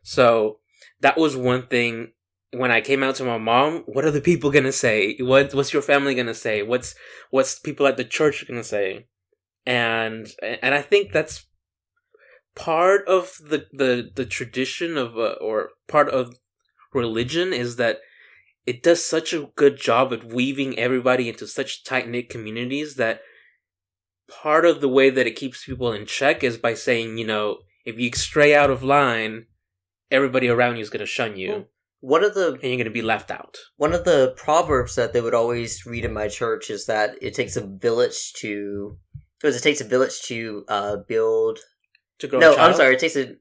[0.03, 0.59] So
[1.01, 2.13] that was one thing
[2.53, 3.85] when I came out to my mom.
[3.87, 5.17] What are the people gonna say?
[5.21, 6.63] What what's your family gonna say?
[6.63, 6.95] What's
[7.31, 9.07] what's people at the church gonna say?
[9.65, 11.47] And and I think that's
[12.55, 16.37] part of the the the tradition of uh, or part of
[16.93, 17.99] religion is that
[18.67, 23.21] it does such a good job at weaving everybody into such tight knit communities that
[24.29, 27.59] part of the way that it keeps people in check is by saying, you know,
[27.85, 29.47] if you stray out of line,
[30.11, 31.67] everybody around you is going to shun you.
[32.01, 33.57] One of the and you're going to be left out.
[33.77, 37.35] One of the proverbs that they would always read in my church is that it
[37.35, 38.99] takes a village to
[39.41, 41.59] because it takes a village to uh, build
[42.23, 42.41] to grow.
[42.41, 42.95] No, I'm sorry.
[42.95, 43.35] It takes a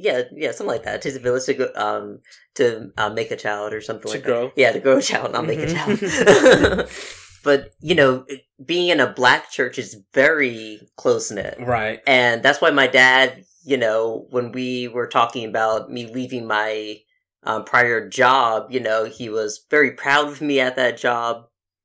[0.00, 0.94] yeah, yeah, something like that.
[0.96, 2.20] It takes a village to go um
[2.54, 4.46] to uh, make a child or something to like grow.
[4.46, 4.52] that.
[4.56, 5.74] Yeah, to grow a child, not make a Mhm.
[5.74, 6.88] child.
[7.44, 8.24] but you know,
[8.64, 12.00] being in a black church is very close knit, Right.
[12.06, 16.98] and that's why my dad, you know, when we were talking about me leaving my
[17.44, 21.44] um, prior job, you know, he was very proud of me at that job.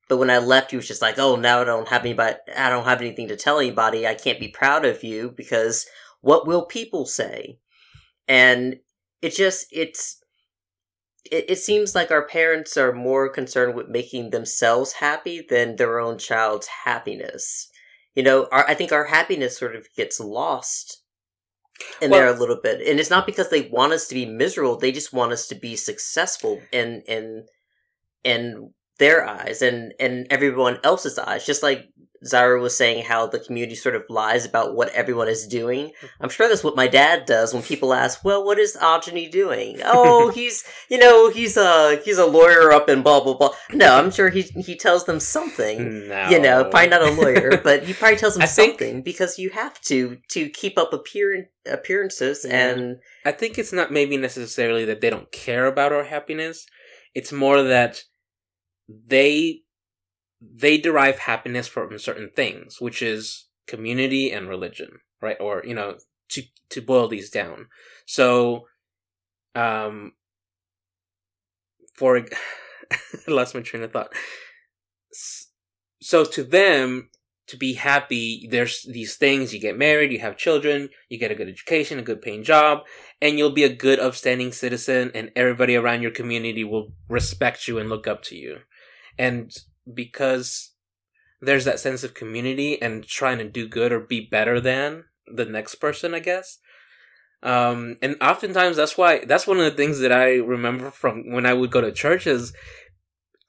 [0.09, 2.35] But when I left, he was just like, "Oh, now I don't have anybody.
[2.55, 4.05] I don't have anything to tell anybody.
[4.05, 5.85] I can't be proud of you because
[6.23, 7.59] what will people say?"
[8.27, 8.79] And
[9.21, 10.19] it just it's
[11.29, 15.99] it, it seems like our parents are more concerned with making themselves happy than their
[15.99, 17.69] own child's happiness.
[18.15, 21.01] You know, our, I think our happiness sort of gets lost
[22.01, 24.25] in Well- there a little bit, and it's not because they want us to be
[24.25, 27.47] miserable; they just want us to be successful and, and,
[28.23, 31.45] in their eyes and and everyone else's eyes.
[31.45, 31.89] Just like
[32.25, 35.87] Zara was saying, how the community sort of lies about what everyone is doing.
[35.87, 36.05] Mm-hmm.
[36.21, 39.81] I'm sure that's what my dad does when people ask, "Well, what is Ajani doing?"
[39.83, 43.49] Oh, he's you know he's a he's a lawyer up in blah blah blah.
[43.73, 46.07] No, I'm sure he he tells them something.
[46.07, 46.29] No.
[46.29, 49.37] You know, probably not a lawyer, but he probably tells them I think- something because
[49.37, 52.69] you have to to keep up appear- appearances Yeah.
[52.69, 56.65] and I think it's not maybe necessarily that they don't care about our happiness.
[57.13, 58.03] It's more that
[58.87, 59.61] they
[60.41, 65.37] they derive happiness from certain things, which is community and religion, right?
[65.39, 65.97] Or you know,
[66.29, 67.67] to to boil these down.
[68.05, 68.67] So,
[69.55, 70.13] um,
[71.95, 72.17] for
[72.91, 74.13] I lost my train of thought.
[76.01, 77.09] So to them,
[77.47, 79.53] to be happy, there's these things.
[79.53, 82.79] You get married, you have children, you get a good education, a good paying job,
[83.21, 87.79] and you'll be a good, upstanding citizen, and everybody around your community will respect you
[87.79, 88.59] and look up to you.
[89.17, 89.51] And
[89.91, 90.71] because
[91.41, 95.45] there's that sense of community and trying to do good or be better than the
[95.45, 96.59] next person, I guess.
[97.41, 101.45] Um, and oftentimes that's why that's one of the things that I remember from when
[101.45, 102.53] I would go to church is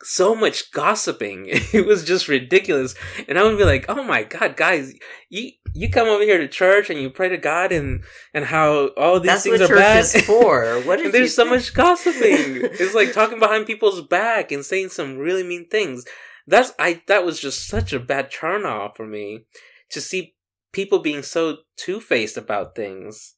[0.02, 1.46] so much gossiping.
[1.72, 2.94] It was just ridiculous.
[3.28, 4.92] And I would be like, "Oh my god, guys,
[5.28, 8.88] you you come over here to church and you pray to God and and how
[8.96, 10.80] all these that's things are bad." is for.
[10.86, 11.56] What and there's so think?
[11.56, 12.68] much gossiping.
[12.80, 16.04] it's like talking behind people's back and saying some really mean things.
[16.46, 19.46] That's I that was just such a bad turn off for me
[19.90, 20.34] to see
[20.72, 23.34] people being so two faced about things.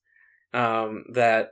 [0.53, 1.51] Um, that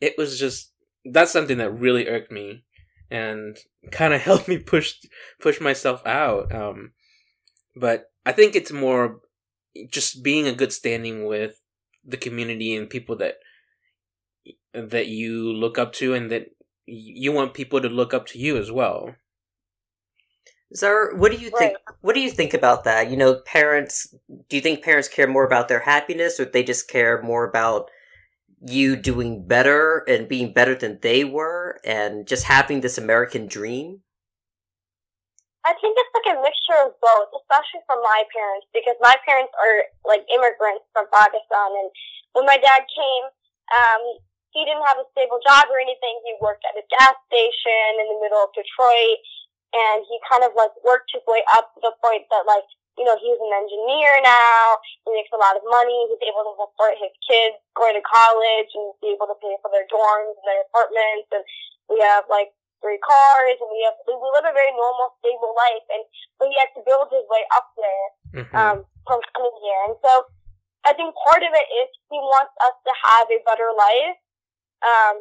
[0.00, 0.72] it was just
[1.04, 2.64] that's something that really irked me
[3.10, 3.56] and
[3.90, 4.94] kind of helped me push
[5.40, 6.54] push myself out.
[6.54, 6.92] Um,
[7.74, 9.20] but I think it's more
[9.90, 11.60] just being a good standing with
[12.04, 13.36] the community and people that
[14.72, 16.48] that you look up to and that
[16.86, 19.16] you want people to look up to you as well.
[20.74, 21.76] Zara, what do you think?
[22.00, 23.10] What do you think about that?
[23.10, 24.12] You know, parents.
[24.48, 27.88] Do you think parents care more about their happiness, or they just care more about
[28.60, 34.00] you doing better and being better than they were, and just having this American dream?
[35.66, 39.50] I think it's like a mixture of both, especially for my parents, because my parents
[39.58, 41.90] are like immigrants from Pakistan, and
[42.38, 43.24] when my dad came,
[43.74, 44.02] um,
[44.54, 46.16] he didn't have a stable job or anything.
[46.22, 49.20] He worked at a gas station in the middle of Detroit,
[49.74, 52.64] and he kind of like worked his way up to the point that like
[52.96, 54.80] you know, he's an engineer now.
[55.04, 56.08] He makes a lot of money.
[56.08, 59.68] He's able to support his kids going to college and be able to pay for
[59.68, 61.28] their dorms and their apartments.
[61.32, 61.44] And
[61.92, 65.84] we have like three cars and we have, we live a very normal, stable life.
[65.92, 66.02] And
[66.40, 68.06] but he had to build his way up there,
[68.44, 68.56] Mhm.
[68.56, 69.80] um, from coming here.
[69.92, 70.12] And so
[70.88, 74.16] I think part of it is he wants us to have a better life.
[74.80, 75.14] Um,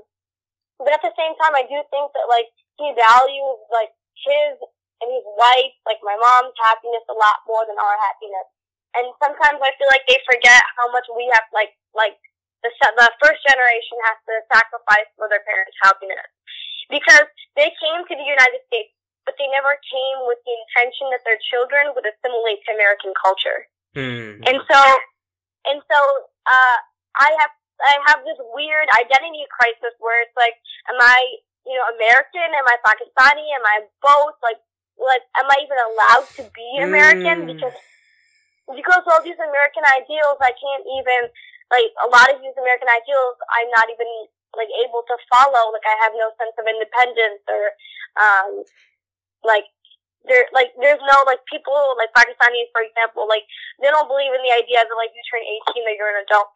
[0.79, 3.91] but at the same time, I do think that like he values like
[4.23, 4.59] his
[5.05, 8.49] and his wife, like my mom's happiness a lot more than our happiness.
[8.97, 12.17] And sometimes I feel like they forget how much we have, like, like
[12.65, 16.25] the the first generation has to sacrifice for their parents' happiness
[16.89, 18.89] because they came to the United States,
[19.27, 23.69] but they never came with the intention that their children would assimilate to American culture.
[23.93, 24.41] Hmm.
[24.49, 24.79] And so,
[25.69, 25.99] and so,
[26.49, 26.77] uh,
[27.15, 30.57] I have, I have this weird identity crisis where it's like,
[30.91, 31.19] am I,
[31.65, 32.43] you know, American?
[32.43, 33.45] Am I Pakistani?
[33.55, 34.35] Am I both?
[34.43, 34.59] Like,
[34.99, 37.45] like, am I even allowed to be American?
[37.45, 37.49] Mm.
[37.51, 37.77] Because,
[38.73, 41.21] because all these American ideals, I can't even,
[41.69, 44.09] like, a lot of these American ideals, I'm not even,
[44.57, 45.69] like, able to follow.
[45.75, 47.63] Like, I have no sense of independence or,
[48.17, 48.49] um,
[49.43, 49.67] like,
[50.25, 53.45] there, like, there's no, like, people, like, Pakistanis, for example, like,
[53.77, 56.49] they don't believe in the idea that, like, you turn 18 that you're an adult.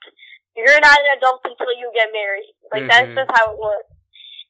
[0.57, 2.49] You're not an adult until you get married.
[2.73, 3.15] Like, that's Mhm.
[3.15, 3.93] just how it works.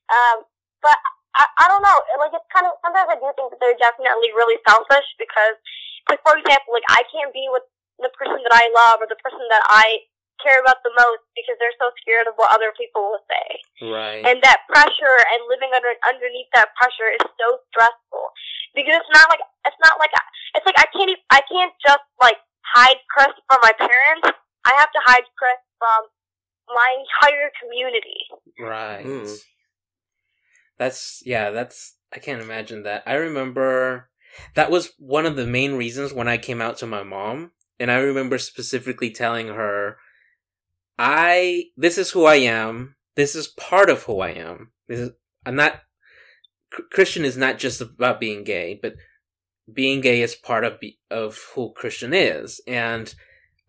[0.07, 0.45] Um,
[0.81, 0.95] but
[1.37, 1.97] I, I don't know.
[2.17, 5.55] Like, it's kind of, sometimes I do think that they're definitely really selfish because,
[6.09, 7.63] like, for example, like, I can't be with
[8.01, 10.07] the person that I love or the person that I
[10.39, 13.47] care about the most because they're so scared of what other people will say
[13.83, 14.23] Right.
[14.23, 18.23] and that pressure and living under underneath that pressure is so stressful
[18.71, 20.15] because it's not like it's not like
[20.55, 24.31] it's like I can't even, I can't just like hide Chris from my parents.
[24.63, 26.07] I have to hide Chris from
[26.71, 28.23] my entire community.
[28.55, 29.03] Right.
[29.03, 29.35] Mm.
[30.79, 33.03] That's yeah, that's I can't imagine that.
[33.05, 34.09] I remember
[34.55, 37.91] that was one of the main reasons when I came out to my mom, and
[37.91, 39.97] I remember specifically telling her
[40.97, 42.95] I this is who I am.
[43.15, 44.71] This is part of who I am.
[44.87, 45.11] This is
[45.45, 45.81] I'm not
[46.91, 48.95] Christian is not just about being gay, but
[49.71, 52.61] being gay is part of be, of who Christian is.
[52.67, 53.13] And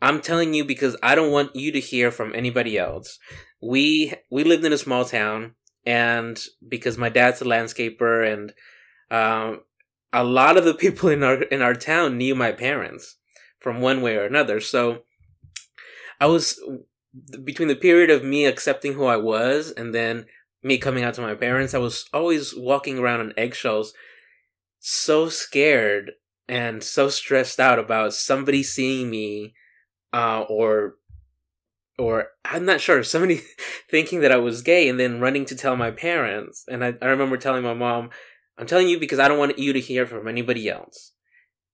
[0.03, 3.19] I'm telling you because I don't want you to hear from anybody else.
[3.61, 5.55] We we lived in a small town
[5.87, 8.53] and because my dad's a landscaper and
[9.11, 9.61] um,
[10.13, 13.17] a lot of the people in our in our town knew my parents
[13.59, 14.61] from one way or another.
[14.61, 15.03] So
[16.21, 16.61] i was
[17.43, 20.27] between the period of me accepting who i was and then
[20.63, 23.93] me coming out to my parents i was always walking around on eggshells
[24.79, 26.13] so scared
[26.49, 29.55] and so stressed out about somebody seeing me
[30.13, 30.97] uh, or
[32.01, 33.43] or I'm not sure, somebody
[33.91, 36.65] thinking that I was gay and then running to tell my parents.
[36.67, 38.09] And I, I remember telling my mom,
[38.57, 41.13] I'm telling you because I don't want you to hear from anybody else.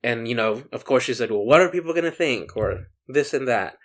[0.03, 2.57] And, you know, of course she said, well, what are people going to think?
[2.57, 3.77] Or this and that.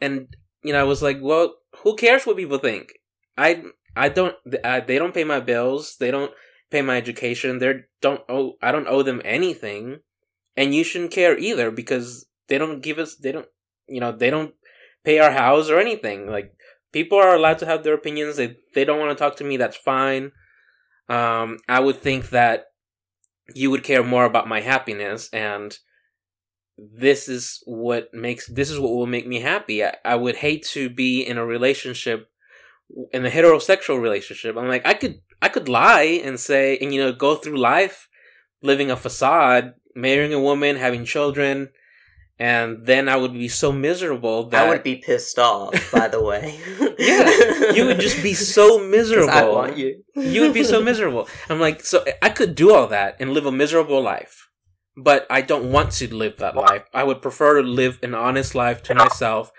[0.00, 2.94] And, you know, I was like, well, who cares what people think?
[3.38, 3.62] I,
[3.96, 5.96] I don't, I, they don't pay my bills.
[5.98, 6.32] They don't
[6.72, 7.58] pay my education.
[7.60, 10.00] They don't owe, I don't owe them anything.
[10.56, 13.48] And you shouldn't care either because they don't give us, they don't,
[13.88, 14.54] you know, they don't
[15.04, 16.26] pay our house or anything.
[16.26, 16.54] Like
[16.92, 18.36] people are allowed to have their opinions.
[18.36, 19.56] They they don't want to talk to me.
[19.56, 20.32] That's fine.
[21.08, 22.66] Um, I would think that
[23.54, 25.76] you would care more about my happiness, and
[26.78, 29.84] this is what makes this is what will make me happy.
[29.84, 32.28] I, I would hate to be in a relationship,
[33.12, 34.56] in a heterosexual relationship.
[34.56, 38.08] I'm like I could I could lie and say and you know go through life
[38.62, 41.68] living a facade, marrying a woman, having children
[42.38, 45.92] and then I would be so miserable that I would be pissed off.
[45.92, 46.58] By the way,
[46.98, 49.30] Yeah, you would just be so miserable.
[49.30, 50.02] I want you.
[50.16, 51.28] You would be so miserable.
[51.48, 54.48] I'm like, so I could do all that and live a miserable life,
[54.96, 56.84] but I don't want to live that life.
[56.92, 59.52] I would prefer to live an honest life to myself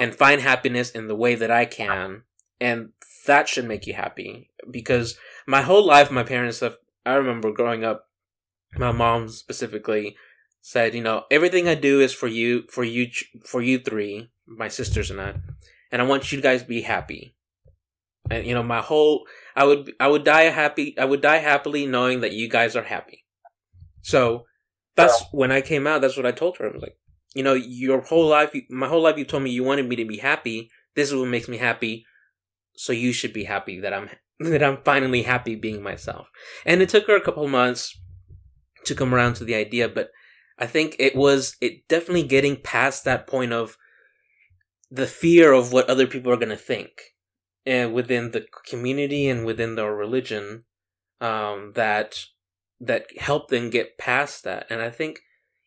[0.00, 2.22] and find happiness in the way that I can,
[2.60, 2.90] and
[3.26, 4.50] that should make you happy.
[4.70, 6.76] Because my whole life, my parents have.
[7.04, 8.06] I remember growing up,
[8.76, 10.16] my mom specifically
[10.60, 13.08] said, you know, everything I do is for you, for you,
[13.44, 15.34] for you three, my sisters and I,
[15.90, 17.34] and I want you guys to be happy.
[18.30, 21.86] And you know, my whole, I would, I would die happy, I would die happily
[21.86, 23.24] knowing that you guys are happy.
[24.02, 24.44] So
[24.96, 26.00] that's when I came out.
[26.00, 26.68] That's what I told her.
[26.68, 26.96] I was like,
[27.34, 30.04] you know, your whole life, my whole life, you told me you wanted me to
[30.04, 30.70] be happy.
[30.94, 32.04] This is what makes me happy.
[32.76, 36.28] So you should be happy that I'm that I'm finally happy being myself.
[36.64, 37.98] And it took her a couple months
[38.84, 40.10] to come around to the idea, but
[40.60, 43.78] I think it was it definitely getting past that point of
[44.90, 46.90] the fear of what other people are going to think
[47.64, 50.64] and within the community and within their religion
[51.20, 52.24] um, that
[52.80, 54.66] that helped them get past that.
[54.70, 55.20] And I think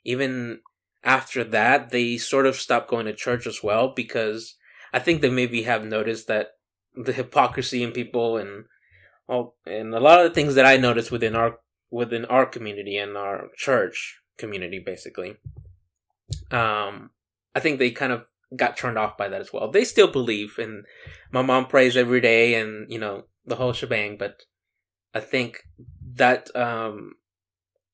[0.04, 0.62] even
[1.04, 4.56] after that, they sort of stopped going to church as well because
[4.92, 6.52] I think they maybe have noticed that
[6.96, 8.66] the hypocrisy in people and
[9.28, 12.98] all and a lot of the things that I noticed within our within our community
[12.98, 15.38] and our church community basically.
[16.52, 17.12] Um
[17.56, 18.26] I think they kind of
[18.56, 19.70] got turned off by that as well.
[19.70, 20.86] They still believe and
[21.32, 24.44] my mom prays every day and you know the whole shebang, but
[25.14, 25.64] I think
[26.16, 27.14] that um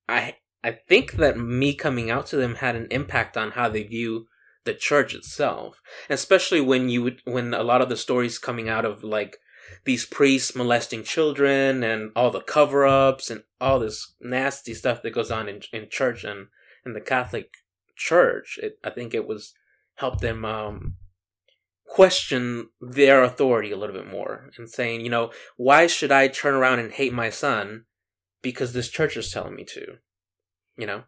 [0.08, 3.84] I I think that me coming out to them had an impact on how they
[3.84, 4.28] view
[4.66, 8.86] the church itself, especially when you would, when a lot of the stories coming out
[8.86, 9.38] of like
[9.86, 15.12] these priests molesting children and all the cover ups and all this nasty stuff that
[15.14, 16.48] goes on in in church and
[16.86, 17.52] in the Catholic
[17.96, 18.60] Church.
[18.62, 19.54] It, I think it was
[19.96, 20.96] helped them um,
[21.90, 26.54] question their authority a little bit more and saying, you know, why should I turn
[26.54, 27.86] around and hate my son
[28.42, 29.98] because this church is telling me to,
[30.78, 31.04] you know?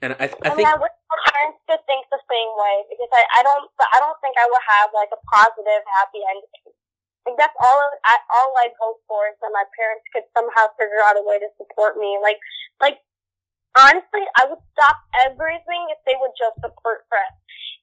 [0.00, 2.74] And I, I, I think mean, I wish my parents could think the same way
[2.90, 6.74] because I, I don't, I don't think I would have like a positive, happy ending.
[7.22, 11.02] Like that's all I, all I'd hope for is that my parents could somehow figure
[11.06, 12.18] out a way to support me.
[12.18, 12.42] Like,
[12.82, 12.98] like
[13.78, 17.30] honestly, I would stop everything if they would just support Fred.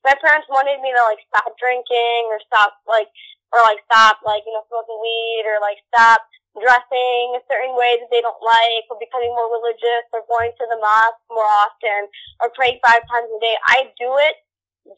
[0.04, 3.08] My parents wanted me to like stop drinking or stop like,
[3.56, 6.20] or like stop like you know smoking weed or like stop
[6.60, 10.66] dressing a certain way that they don't like or becoming more religious or going to
[10.68, 12.12] the mosque more often
[12.44, 13.56] or praying five times a day.
[13.72, 14.36] I do it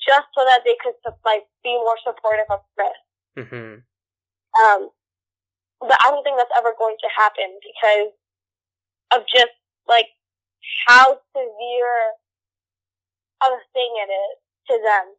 [0.02, 2.98] just so that they could like be more supportive of Chris.
[3.38, 3.86] hmm
[4.60, 4.90] Um,
[5.80, 8.14] but I don't think that's ever going to happen because
[9.16, 9.54] of just
[9.88, 10.06] like
[10.88, 12.16] how severe
[13.42, 14.38] of a thing it is
[14.68, 15.16] to them.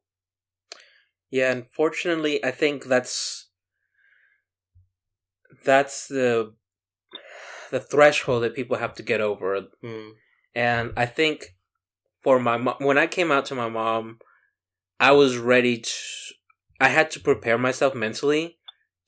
[1.31, 3.49] Yeah, unfortunately, I think that's
[5.65, 6.55] that's the
[7.71, 9.63] the threshold that people have to get over.
[9.83, 10.11] Mm.
[10.55, 11.57] And I think
[12.23, 14.19] for my mom, when I came out to my mom,
[15.01, 15.91] I was ready to.
[16.81, 18.59] I had to prepare myself mentally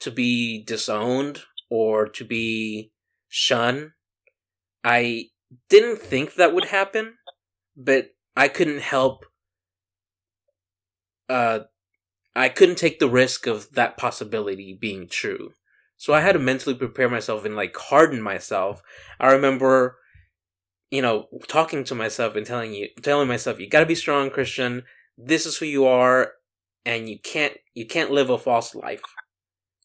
[0.01, 2.93] to be disowned or to be
[3.29, 3.93] shunned.
[4.83, 5.27] I
[5.69, 7.15] didn't think that would happen,
[7.77, 9.25] but I couldn't help.
[11.29, 11.61] Uh,
[12.37, 15.53] I couldn't take the risk of that possibility being true.
[15.97, 18.83] So I had to mentally prepare myself and like harden myself.
[19.21, 19.99] I remember,
[20.91, 24.83] you know, talking to myself and telling you, telling myself, you gotta be strong, Christian.
[25.17, 26.33] This is who you are,
[26.85, 29.03] and you can't, you can't live a false life.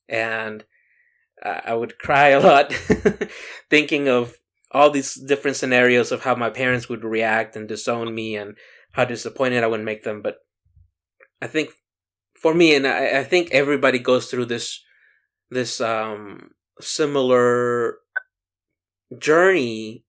[0.09, 0.63] And
[1.41, 2.73] I would cry a lot,
[3.69, 4.35] thinking of
[4.71, 8.57] all these different scenarios of how my parents would react and disown me, and
[8.93, 10.21] how disappointed I would make them.
[10.21, 10.37] But
[11.41, 11.69] I think
[12.35, 14.83] for me, and I, I think everybody goes through this
[15.49, 17.97] this um similar
[19.17, 20.05] journey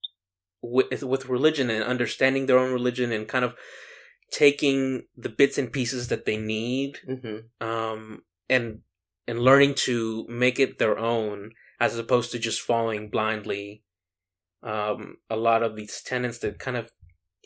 [0.62, 3.54] with with religion and understanding their own religion and kind of
[4.30, 8.80] taking the bits and pieces that they need hmm um and
[9.30, 13.84] and learning to make it their own as opposed to just following blindly
[14.64, 16.90] um a lot of these tenets that kind of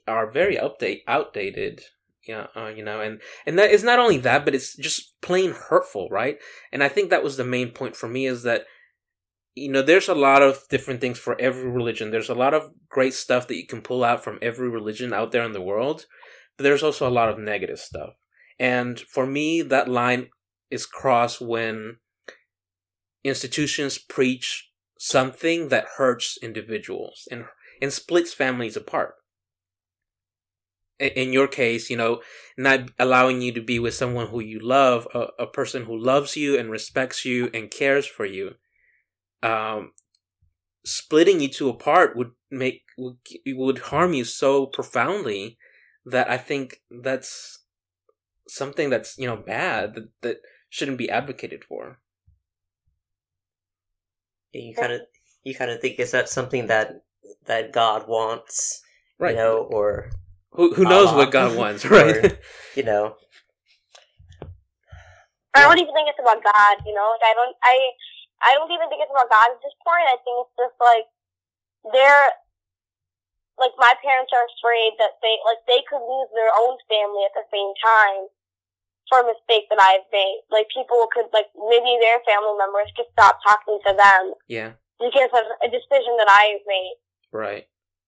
[0.09, 1.83] are very update outdated
[2.27, 5.53] yeah uh, you know and and that is not only that but it's just plain
[5.53, 6.39] hurtful right?
[6.73, 8.65] And i think that was the main point for me is that
[9.55, 12.11] you know there's a lot of different things for every religion.
[12.11, 15.31] There's a lot of great stuff that you can pull out from every religion out
[15.31, 16.07] there in the world
[16.57, 18.15] but there's also a lot of negative stuff.
[18.59, 20.29] And for me that line
[20.75, 21.99] is crossed when
[23.23, 27.45] institutions preach something that hurts individuals and
[27.81, 29.15] and splits families apart.
[30.99, 32.23] In your case, you know,
[32.57, 36.37] not allowing you to be with someone who you love, a, a person who loves
[36.37, 38.55] you and respects you and cares for you,
[39.43, 39.93] um,
[40.85, 43.17] splitting you two apart would make would,
[43.47, 45.59] would harm you so profoundly
[46.07, 47.65] that I think that's
[48.49, 50.37] something that's you know bad that, that
[50.75, 52.03] shouldn't be advocated for.
[54.51, 55.07] You kind of
[55.47, 57.07] you kind of think is that something that
[57.47, 58.83] that God wants,
[59.23, 59.31] Right.
[59.31, 60.11] you know, or
[60.59, 61.19] Who who knows Allah.
[61.23, 62.19] what God wants, right?
[62.27, 62.39] Or-
[62.75, 63.15] you know,
[65.55, 67.07] I don't even think it's about God, you know.
[67.15, 67.75] Like I don't, I,
[68.43, 70.11] I don't even think it's about God at this point.
[70.11, 71.07] I think it's just like
[71.95, 72.27] they're,
[73.63, 77.35] like my parents are afraid that they, like they could lose their own family at
[77.39, 78.27] the same time
[79.09, 80.41] for a mistake that I've made.
[80.51, 84.73] Like people could, like maybe their family members could stop talking to them yeah.
[84.99, 86.97] because of a decision that I've made.
[87.33, 87.67] Right.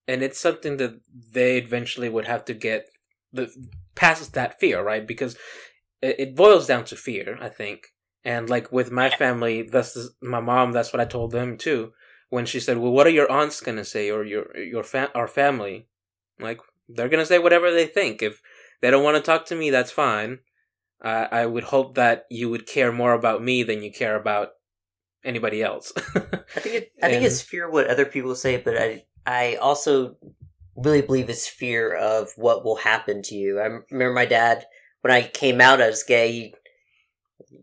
[0.08, 1.00] And it's something that
[1.32, 2.88] they eventually would have to get
[3.32, 3.50] the
[3.94, 5.06] past that fear, right?
[5.06, 5.36] Because
[6.00, 7.88] it, it boils down to fear, I think.
[8.24, 10.72] And like with my family, that's the, my mom.
[10.72, 11.92] That's what I told them too.
[12.28, 15.28] when she said, "Well, what are your aunts gonna say, or your your fa- our
[15.28, 15.86] family?"
[16.40, 18.22] Like they're gonna say whatever they think.
[18.22, 18.42] If
[18.80, 20.40] they don't want to talk to me, that's fine.
[21.02, 24.50] Uh, I would hope that you would care more about me than you care about
[25.24, 25.92] anybody else.
[25.96, 29.56] I think it, I think And- it's fear what other people say, but I I
[29.56, 30.16] also
[30.76, 33.58] really believe it's fear of what will happen to you.
[33.60, 34.64] I remember my dad
[35.02, 36.32] when I came out as gay.
[36.32, 36.54] He,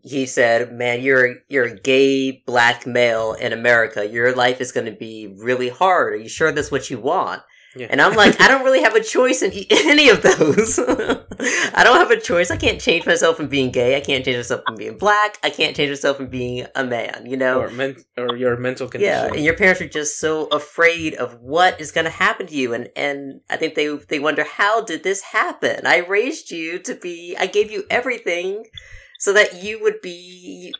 [0.02, 4.06] he said, "Man, you're you're a gay black male in America.
[4.06, 6.12] Your life is going to be really hard.
[6.14, 7.42] Are you sure that's what you want?"
[7.76, 7.88] Yeah.
[7.90, 10.78] And I'm like, I don't really have a choice in any of those.
[10.78, 12.50] I don't have a choice.
[12.50, 13.96] I can't change myself from being gay.
[13.96, 15.38] I can't change myself from being black.
[15.42, 17.24] I can't change myself from being a man.
[17.26, 19.12] You know, or men- or your mental condition.
[19.12, 22.54] yeah, and your parents are just so afraid of what is going to happen to
[22.54, 25.86] you, and and I think they they wonder how did this happen?
[25.86, 28.64] I raised you to be, I gave you everything,
[29.18, 30.72] so that you would be,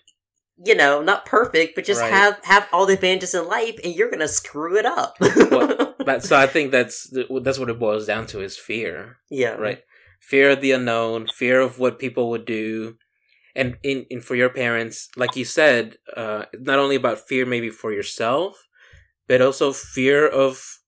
[0.64, 2.12] you know, not perfect, but just Right.
[2.12, 5.16] have have all the advantages in life, and you're gonna screw it up.
[5.20, 9.18] Well, But so I think that's that's what it boils down to is fear.
[9.30, 9.80] yeah, right?
[10.20, 12.96] Fear of the unknown, fear of what people would do,
[13.54, 17.70] and in, in for your parents, like you said, uh, not only about fear maybe
[17.70, 18.66] for yourself,
[19.28, 20.80] but also fear of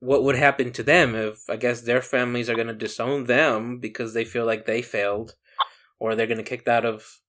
[0.00, 3.78] what would happen to them if I guess their families are going to disown them
[3.78, 5.34] because they feel like they failed,
[5.98, 7.20] or they're going to kicked out of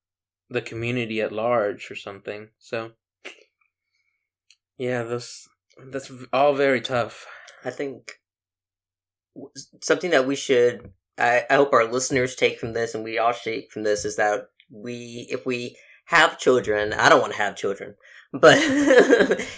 [0.48, 2.48] the community at large or something.
[2.58, 2.92] So,
[4.78, 5.48] yeah, those
[5.88, 7.26] that's all very tough.
[7.64, 8.12] I think
[9.82, 13.34] something that we should, I, I hope our listeners take from this and we all
[13.34, 15.76] take from this is that we, if we
[16.06, 17.94] have children, I don't want to have children,
[18.32, 18.58] but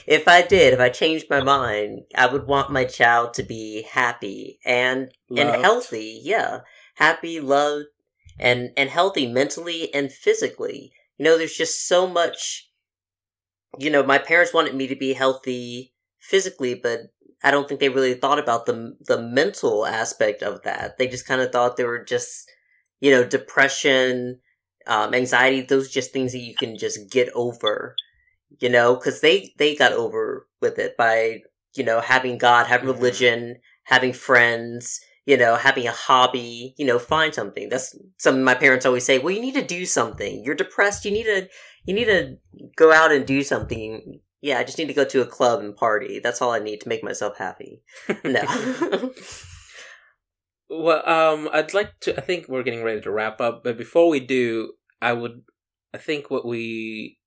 [0.07, 3.87] if I did, if I changed my mind, I would want my child to be
[3.91, 6.21] happy and, and healthy.
[6.23, 6.61] Yeah.
[6.97, 7.87] Happy, loved,
[8.39, 10.93] and, and healthy mentally and physically.
[11.17, 12.69] You know, there's just so much,
[13.79, 15.92] you know, my parents wanted me to be healthy
[16.23, 17.01] physically, but
[17.45, 20.99] I don't think they really thought about the the mental aspect of that.
[20.99, 22.51] They just kind of thought they were just,
[23.01, 24.41] you know, depression,
[24.87, 25.63] um, anxiety.
[25.63, 27.97] Those just things that you can just get over,
[28.61, 31.43] you know, because they they got over with it by
[31.75, 32.95] you know having God, having Mhm.
[32.97, 36.75] religion, having friends, you know, having a hobby.
[36.79, 37.69] You know, find something.
[37.69, 39.19] That's something my parents always say.
[39.19, 40.45] Well, you need to do something.
[40.45, 41.05] You're depressed.
[41.05, 41.49] You need to
[41.87, 42.37] you need to
[42.77, 44.21] go out and do something.
[44.43, 46.19] Yeah, I just need to go to a club and party.
[46.19, 47.83] That's all I need to make myself happy.
[48.25, 48.43] No.
[50.75, 52.17] Well, um, I'd like to.
[52.17, 54.73] I think we're getting ready to wrap up, but before we do,
[55.03, 55.43] I would.
[55.93, 57.19] I think what we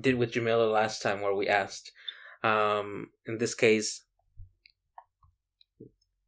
[0.00, 1.90] did with Jamila last time, where we asked,
[2.44, 4.04] um, in this case,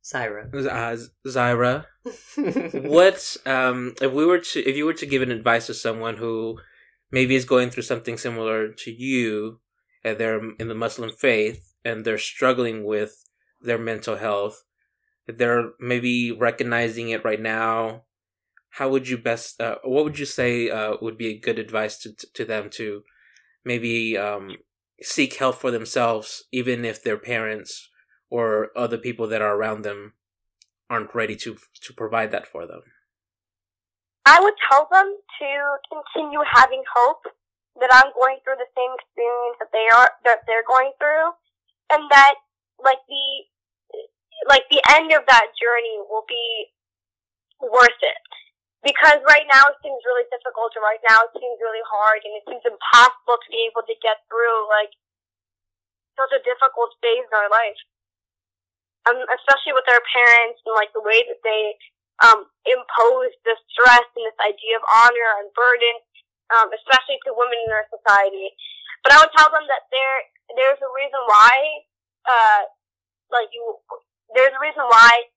[0.03, 0.51] Syra.
[0.53, 1.85] uh, Zyra,
[2.91, 6.17] what, um, if we were to, if you were to give an advice to someone
[6.17, 6.59] who
[7.13, 9.61] maybe is going through something similar to you,
[10.05, 13.25] and they're in the Muslim faith, and they're struggling with
[13.61, 14.65] their mental health,
[15.27, 18.03] they're maybe recognizing it right now,
[18.71, 21.99] how would you best, uh, what would you say uh, would be a good advice
[21.99, 23.03] to, to them to
[23.65, 24.57] maybe um,
[25.03, 27.91] seek help for themselves, even if their parents
[28.31, 30.15] or other people that are around them
[30.89, 32.83] aren't ready to to provide that for them?
[34.27, 37.23] I would tell them to continue having hope
[37.81, 41.33] that I'm going through the same experience that they are that they're going through,
[41.93, 42.37] and that
[42.81, 43.27] like the
[44.49, 46.73] like the end of that journey will be
[47.61, 48.25] worth it.
[48.81, 52.33] Because right now it seems really difficult, and right now it seems really hard, and
[52.41, 54.93] it seems impossible to be able to get through like
[56.17, 57.81] such a difficult phase in our life.
[59.09, 61.73] Um, especially with our parents and like the way that they
[62.21, 65.97] um, impose the stress and this idea of honor and burden,
[66.55, 68.51] um, especially to women in our society.
[69.03, 70.19] But I would tell them that there
[70.59, 71.55] there's a reason why,
[72.27, 72.63] uh,
[73.31, 73.63] like you,
[74.35, 75.31] there's a reason why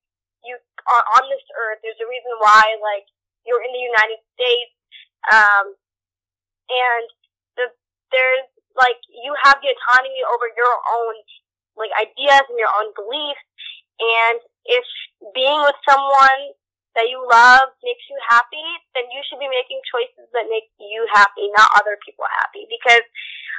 [0.44, 1.80] you are on this earth.
[1.86, 3.08] There's a reason why, like
[3.46, 4.74] you're in the United States,
[5.32, 5.66] um,
[6.68, 7.06] and
[7.56, 7.66] the,
[8.12, 11.16] there's like you have the autonomy over your own
[11.78, 13.46] like ideas and your own beliefs.
[14.02, 14.86] And if
[15.38, 16.58] being with someone
[16.94, 21.06] that you love makes you happy, then you should be making choices that make you
[21.10, 22.70] happy, not other people happy.
[22.70, 23.02] Because,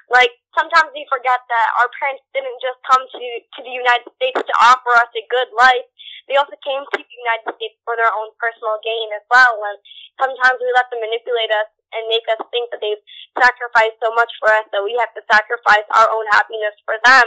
[0.07, 3.22] like, sometimes we forget that our parents didn't just come to,
[3.59, 5.87] to the United States to offer us a good life.
[6.30, 9.59] They also came to the United States for their own personal gain as well.
[9.66, 9.78] And
[10.16, 13.05] sometimes we let them manipulate us and make us think that they've
[13.35, 17.26] sacrificed so much for us that we have to sacrifice our own happiness for them.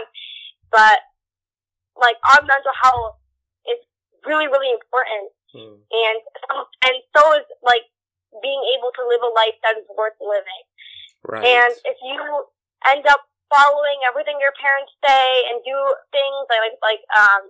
[0.72, 1.04] But,
[2.00, 3.20] like, our mental health
[3.68, 3.80] is
[4.24, 5.82] really, really important Hmm.
[5.90, 6.18] and
[6.86, 7.82] and so is like
[8.46, 10.64] being able to live a life that is worth living.
[11.26, 11.42] Right.
[11.42, 12.22] And if you
[12.86, 15.78] end up following everything your parents say and do
[16.14, 17.50] things like like, like um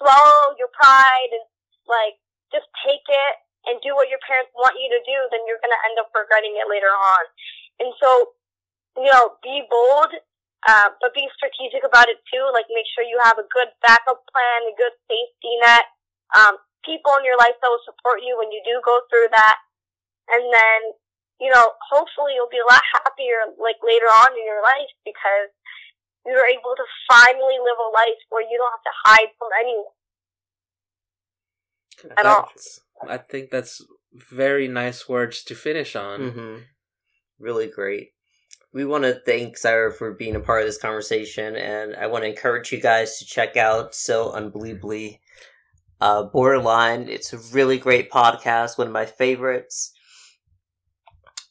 [0.00, 1.44] swallow your pride and
[1.84, 2.16] like
[2.48, 3.34] just take it
[3.66, 6.54] and do what your parents want you to do, then you're gonna end up regretting
[6.56, 7.22] it later on.
[7.82, 8.32] And so,
[8.96, 10.14] you know, be bold,
[10.64, 12.46] uh, but be strategic about it too.
[12.54, 15.90] Like make sure you have a good backup plan, a good safety net,
[16.34, 16.56] um,
[16.86, 19.58] people in your life that will support you when you do go through that.
[20.30, 20.80] And then,
[21.42, 25.50] you know, hopefully you'll be a lot happier like later on in your life because
[26.24, 29.94] you're able to finally live a life where you don't have to hide from anyone
[32.16, 32.48] at all.
[33.08, 36.20] I think that's very nice words to finish on.
[36.20, 36.56] Mm-hmm.
[37.38, 38.12] Really great.
[38.72, 42.24] We want to thank Zyra for being a part of this conversation, and I want
[42.24, 45.20] to encourage you guys to check out So Unbelievably
[46.00, 47.08] uh, Borderline.
[47.08, 49.92] It's a really great podcast, one of my favorites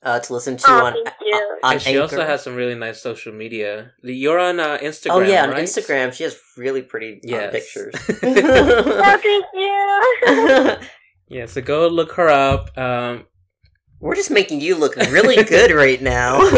[0.03, 1.57] uh, to listen to Oh, on, thank you.
[1.63, 3.91] on and she also has some really nice social media.
[4.03, 5.63] You're on uh, Instagram, Oh yeah, on right?
[5.63, 7.51] Instagram she has really pretty uh, Yes.
[7.51, 7.95] pictures.
[8.23, 10.87] Oh, thank you.
[11.37, 12.77] yeah, so go look her up.
[12.77, 13.25] Um,
[13.99, 16.39] We're just making you look really good right now.
[16.41, 16.45] So,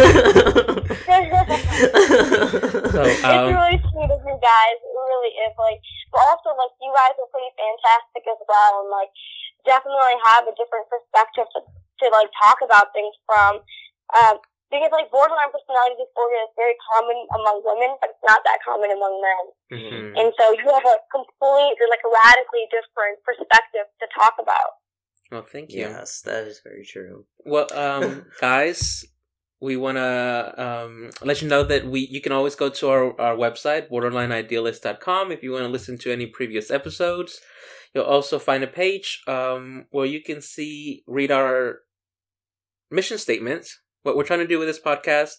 [3.05, 4.77] it's um, really sweet of you guys.
[4.77, 5.53] It really is.
[5.57, 5.81] Like,
[6.13, 9.09] but also, like, you guys are pretty fantastic as well, and like,
[9.65, 13.65] definitely have a different perspective to, to like talk about things from.
[14.13, 18.59] Um, because like borderline personality disorder is very common among women, but it's not that
[18.67, 19.43] common among men.
[19.79, 20.11] mhm.
[20.19, 24.83] And so you have a completely, like, radically different perspective to talk about.
[25.31, 25.87] Well, thank you.
[25.87, 27.25] yes, that is very true.
[27.45, 29.05] Well, um, guys,
[29.59, 33.19] we want to um, let you know that we you can always go to our,
[33.19, 37.41] our website, borderlineidealist.com, if you want to listen to any previous episodes.
[37.93, 41.79] You'll also find a page um, where you can see, read our
[42.91, 45.33] mission statements, what we're trying to do with this podcast.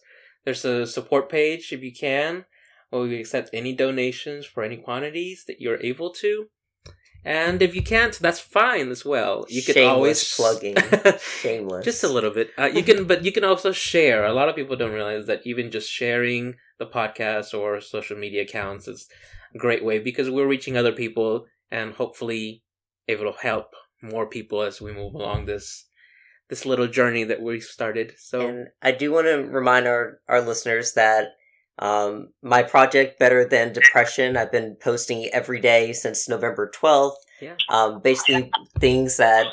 [0.44, 2.46] There's a support page if you can,
[2.90, 6.46] where we accept any donations for any quantities that you're able to.
[7.24, 9.44] And if you can't, that's fine as well.
[9.48, 10.76] You can Shameless always plugging.
[11.20, 11.84] Shameless.
[11.84, 12.50] just a little bit.
[12.58, 14.24] Uh, you can, but you can also share.
[14.24, 18.42] A lot of people don't realize that even just sharing the podcast or social media
[18.42, 19.08] accounts is
[19.54, 22.62] a great way because we're reaching other people and hopefully
[23.06, 25.86] it will help more people as we move along this
[26.48, 28.14] this little journey that we started.
[28.18, 31.32] So And I do want to remind our, our listeners that
[31.78, 37.14] um, my project, Better Than Depression, I've been posting every day since November 12th.
[37.40, 37.54] Yeah.
[37.68, 38.50] Um, basically,
[38.80, 39.46] things that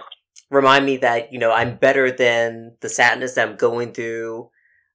[0.49, 4.49] remind me that, you know, I'm better than the sadness that I'm going through,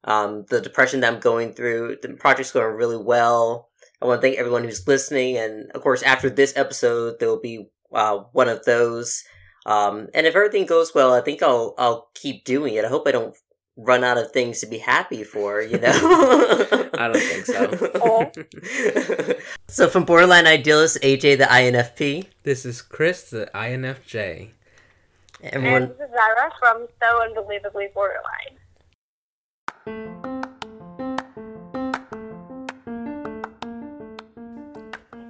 [0.04, 1.98] um, the depression that I'm going through.
[2.02, 3.68] The project's going really well.
[4.02, 5.36] I want to thank everyone who's listening.
[5.36, 9.22] And of course, after this episode, there will be uh, one of those.
[9.66, 12.84] Um, and if everything goes well, I think I'll I'll keep doing it.
[12.84, 13.36] I hope I don't
[13.76, 15.62] run out of things to be happy for.
[15.62, 17.90] You know, I don't think so.
[17.96, 19.34] Oh.
[19.68, 24.50] so from Borderline Idealist, AJ the INFP, this is Chris, the INFJ.
[25.42, 25.82] everyone.
[25.82, 28.56] And this is Zyra from So Unbelievably Borderline.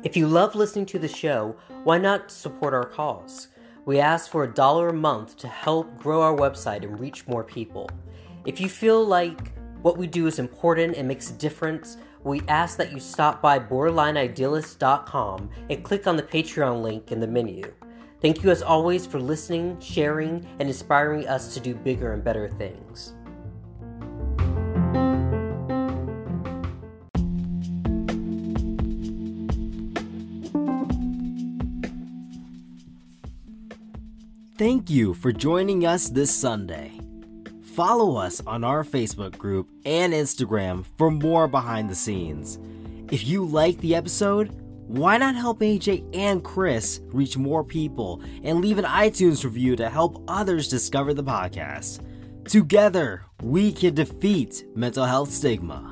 [0.03, 3.49] If you love listening to the show, why not support our cause?
[3.85, 7.45] We ask for a dollar a month to help grow our website and reach more
[7.45, 7.89] people.
[8.47, 12.77] If you feel like what we do is important and makes a difference, we ask
[12.79, 17.73] that you stop by borderlineidealist.com and click on the Patreon link in the menu.
[18.21, 22.49] Thank you as always for listening, sharing, and inspiring us to do bigger and better
[22.51, 23.15] things.
[34.59, 37.00] Thank you for joining us this Sunday.
[37.75, 42.59] Follow us on our Facebook group and Instagram for more behind the scenes.
[43.13, 44.51] If you like the episode,
[44.89, 49.89] why not help AJ and Chris reach more people and leave an iTunes review to
[49.89, 52.05] help others discover the podcast?
[52.45, 55.90] Together, we can defeat mental health stigma.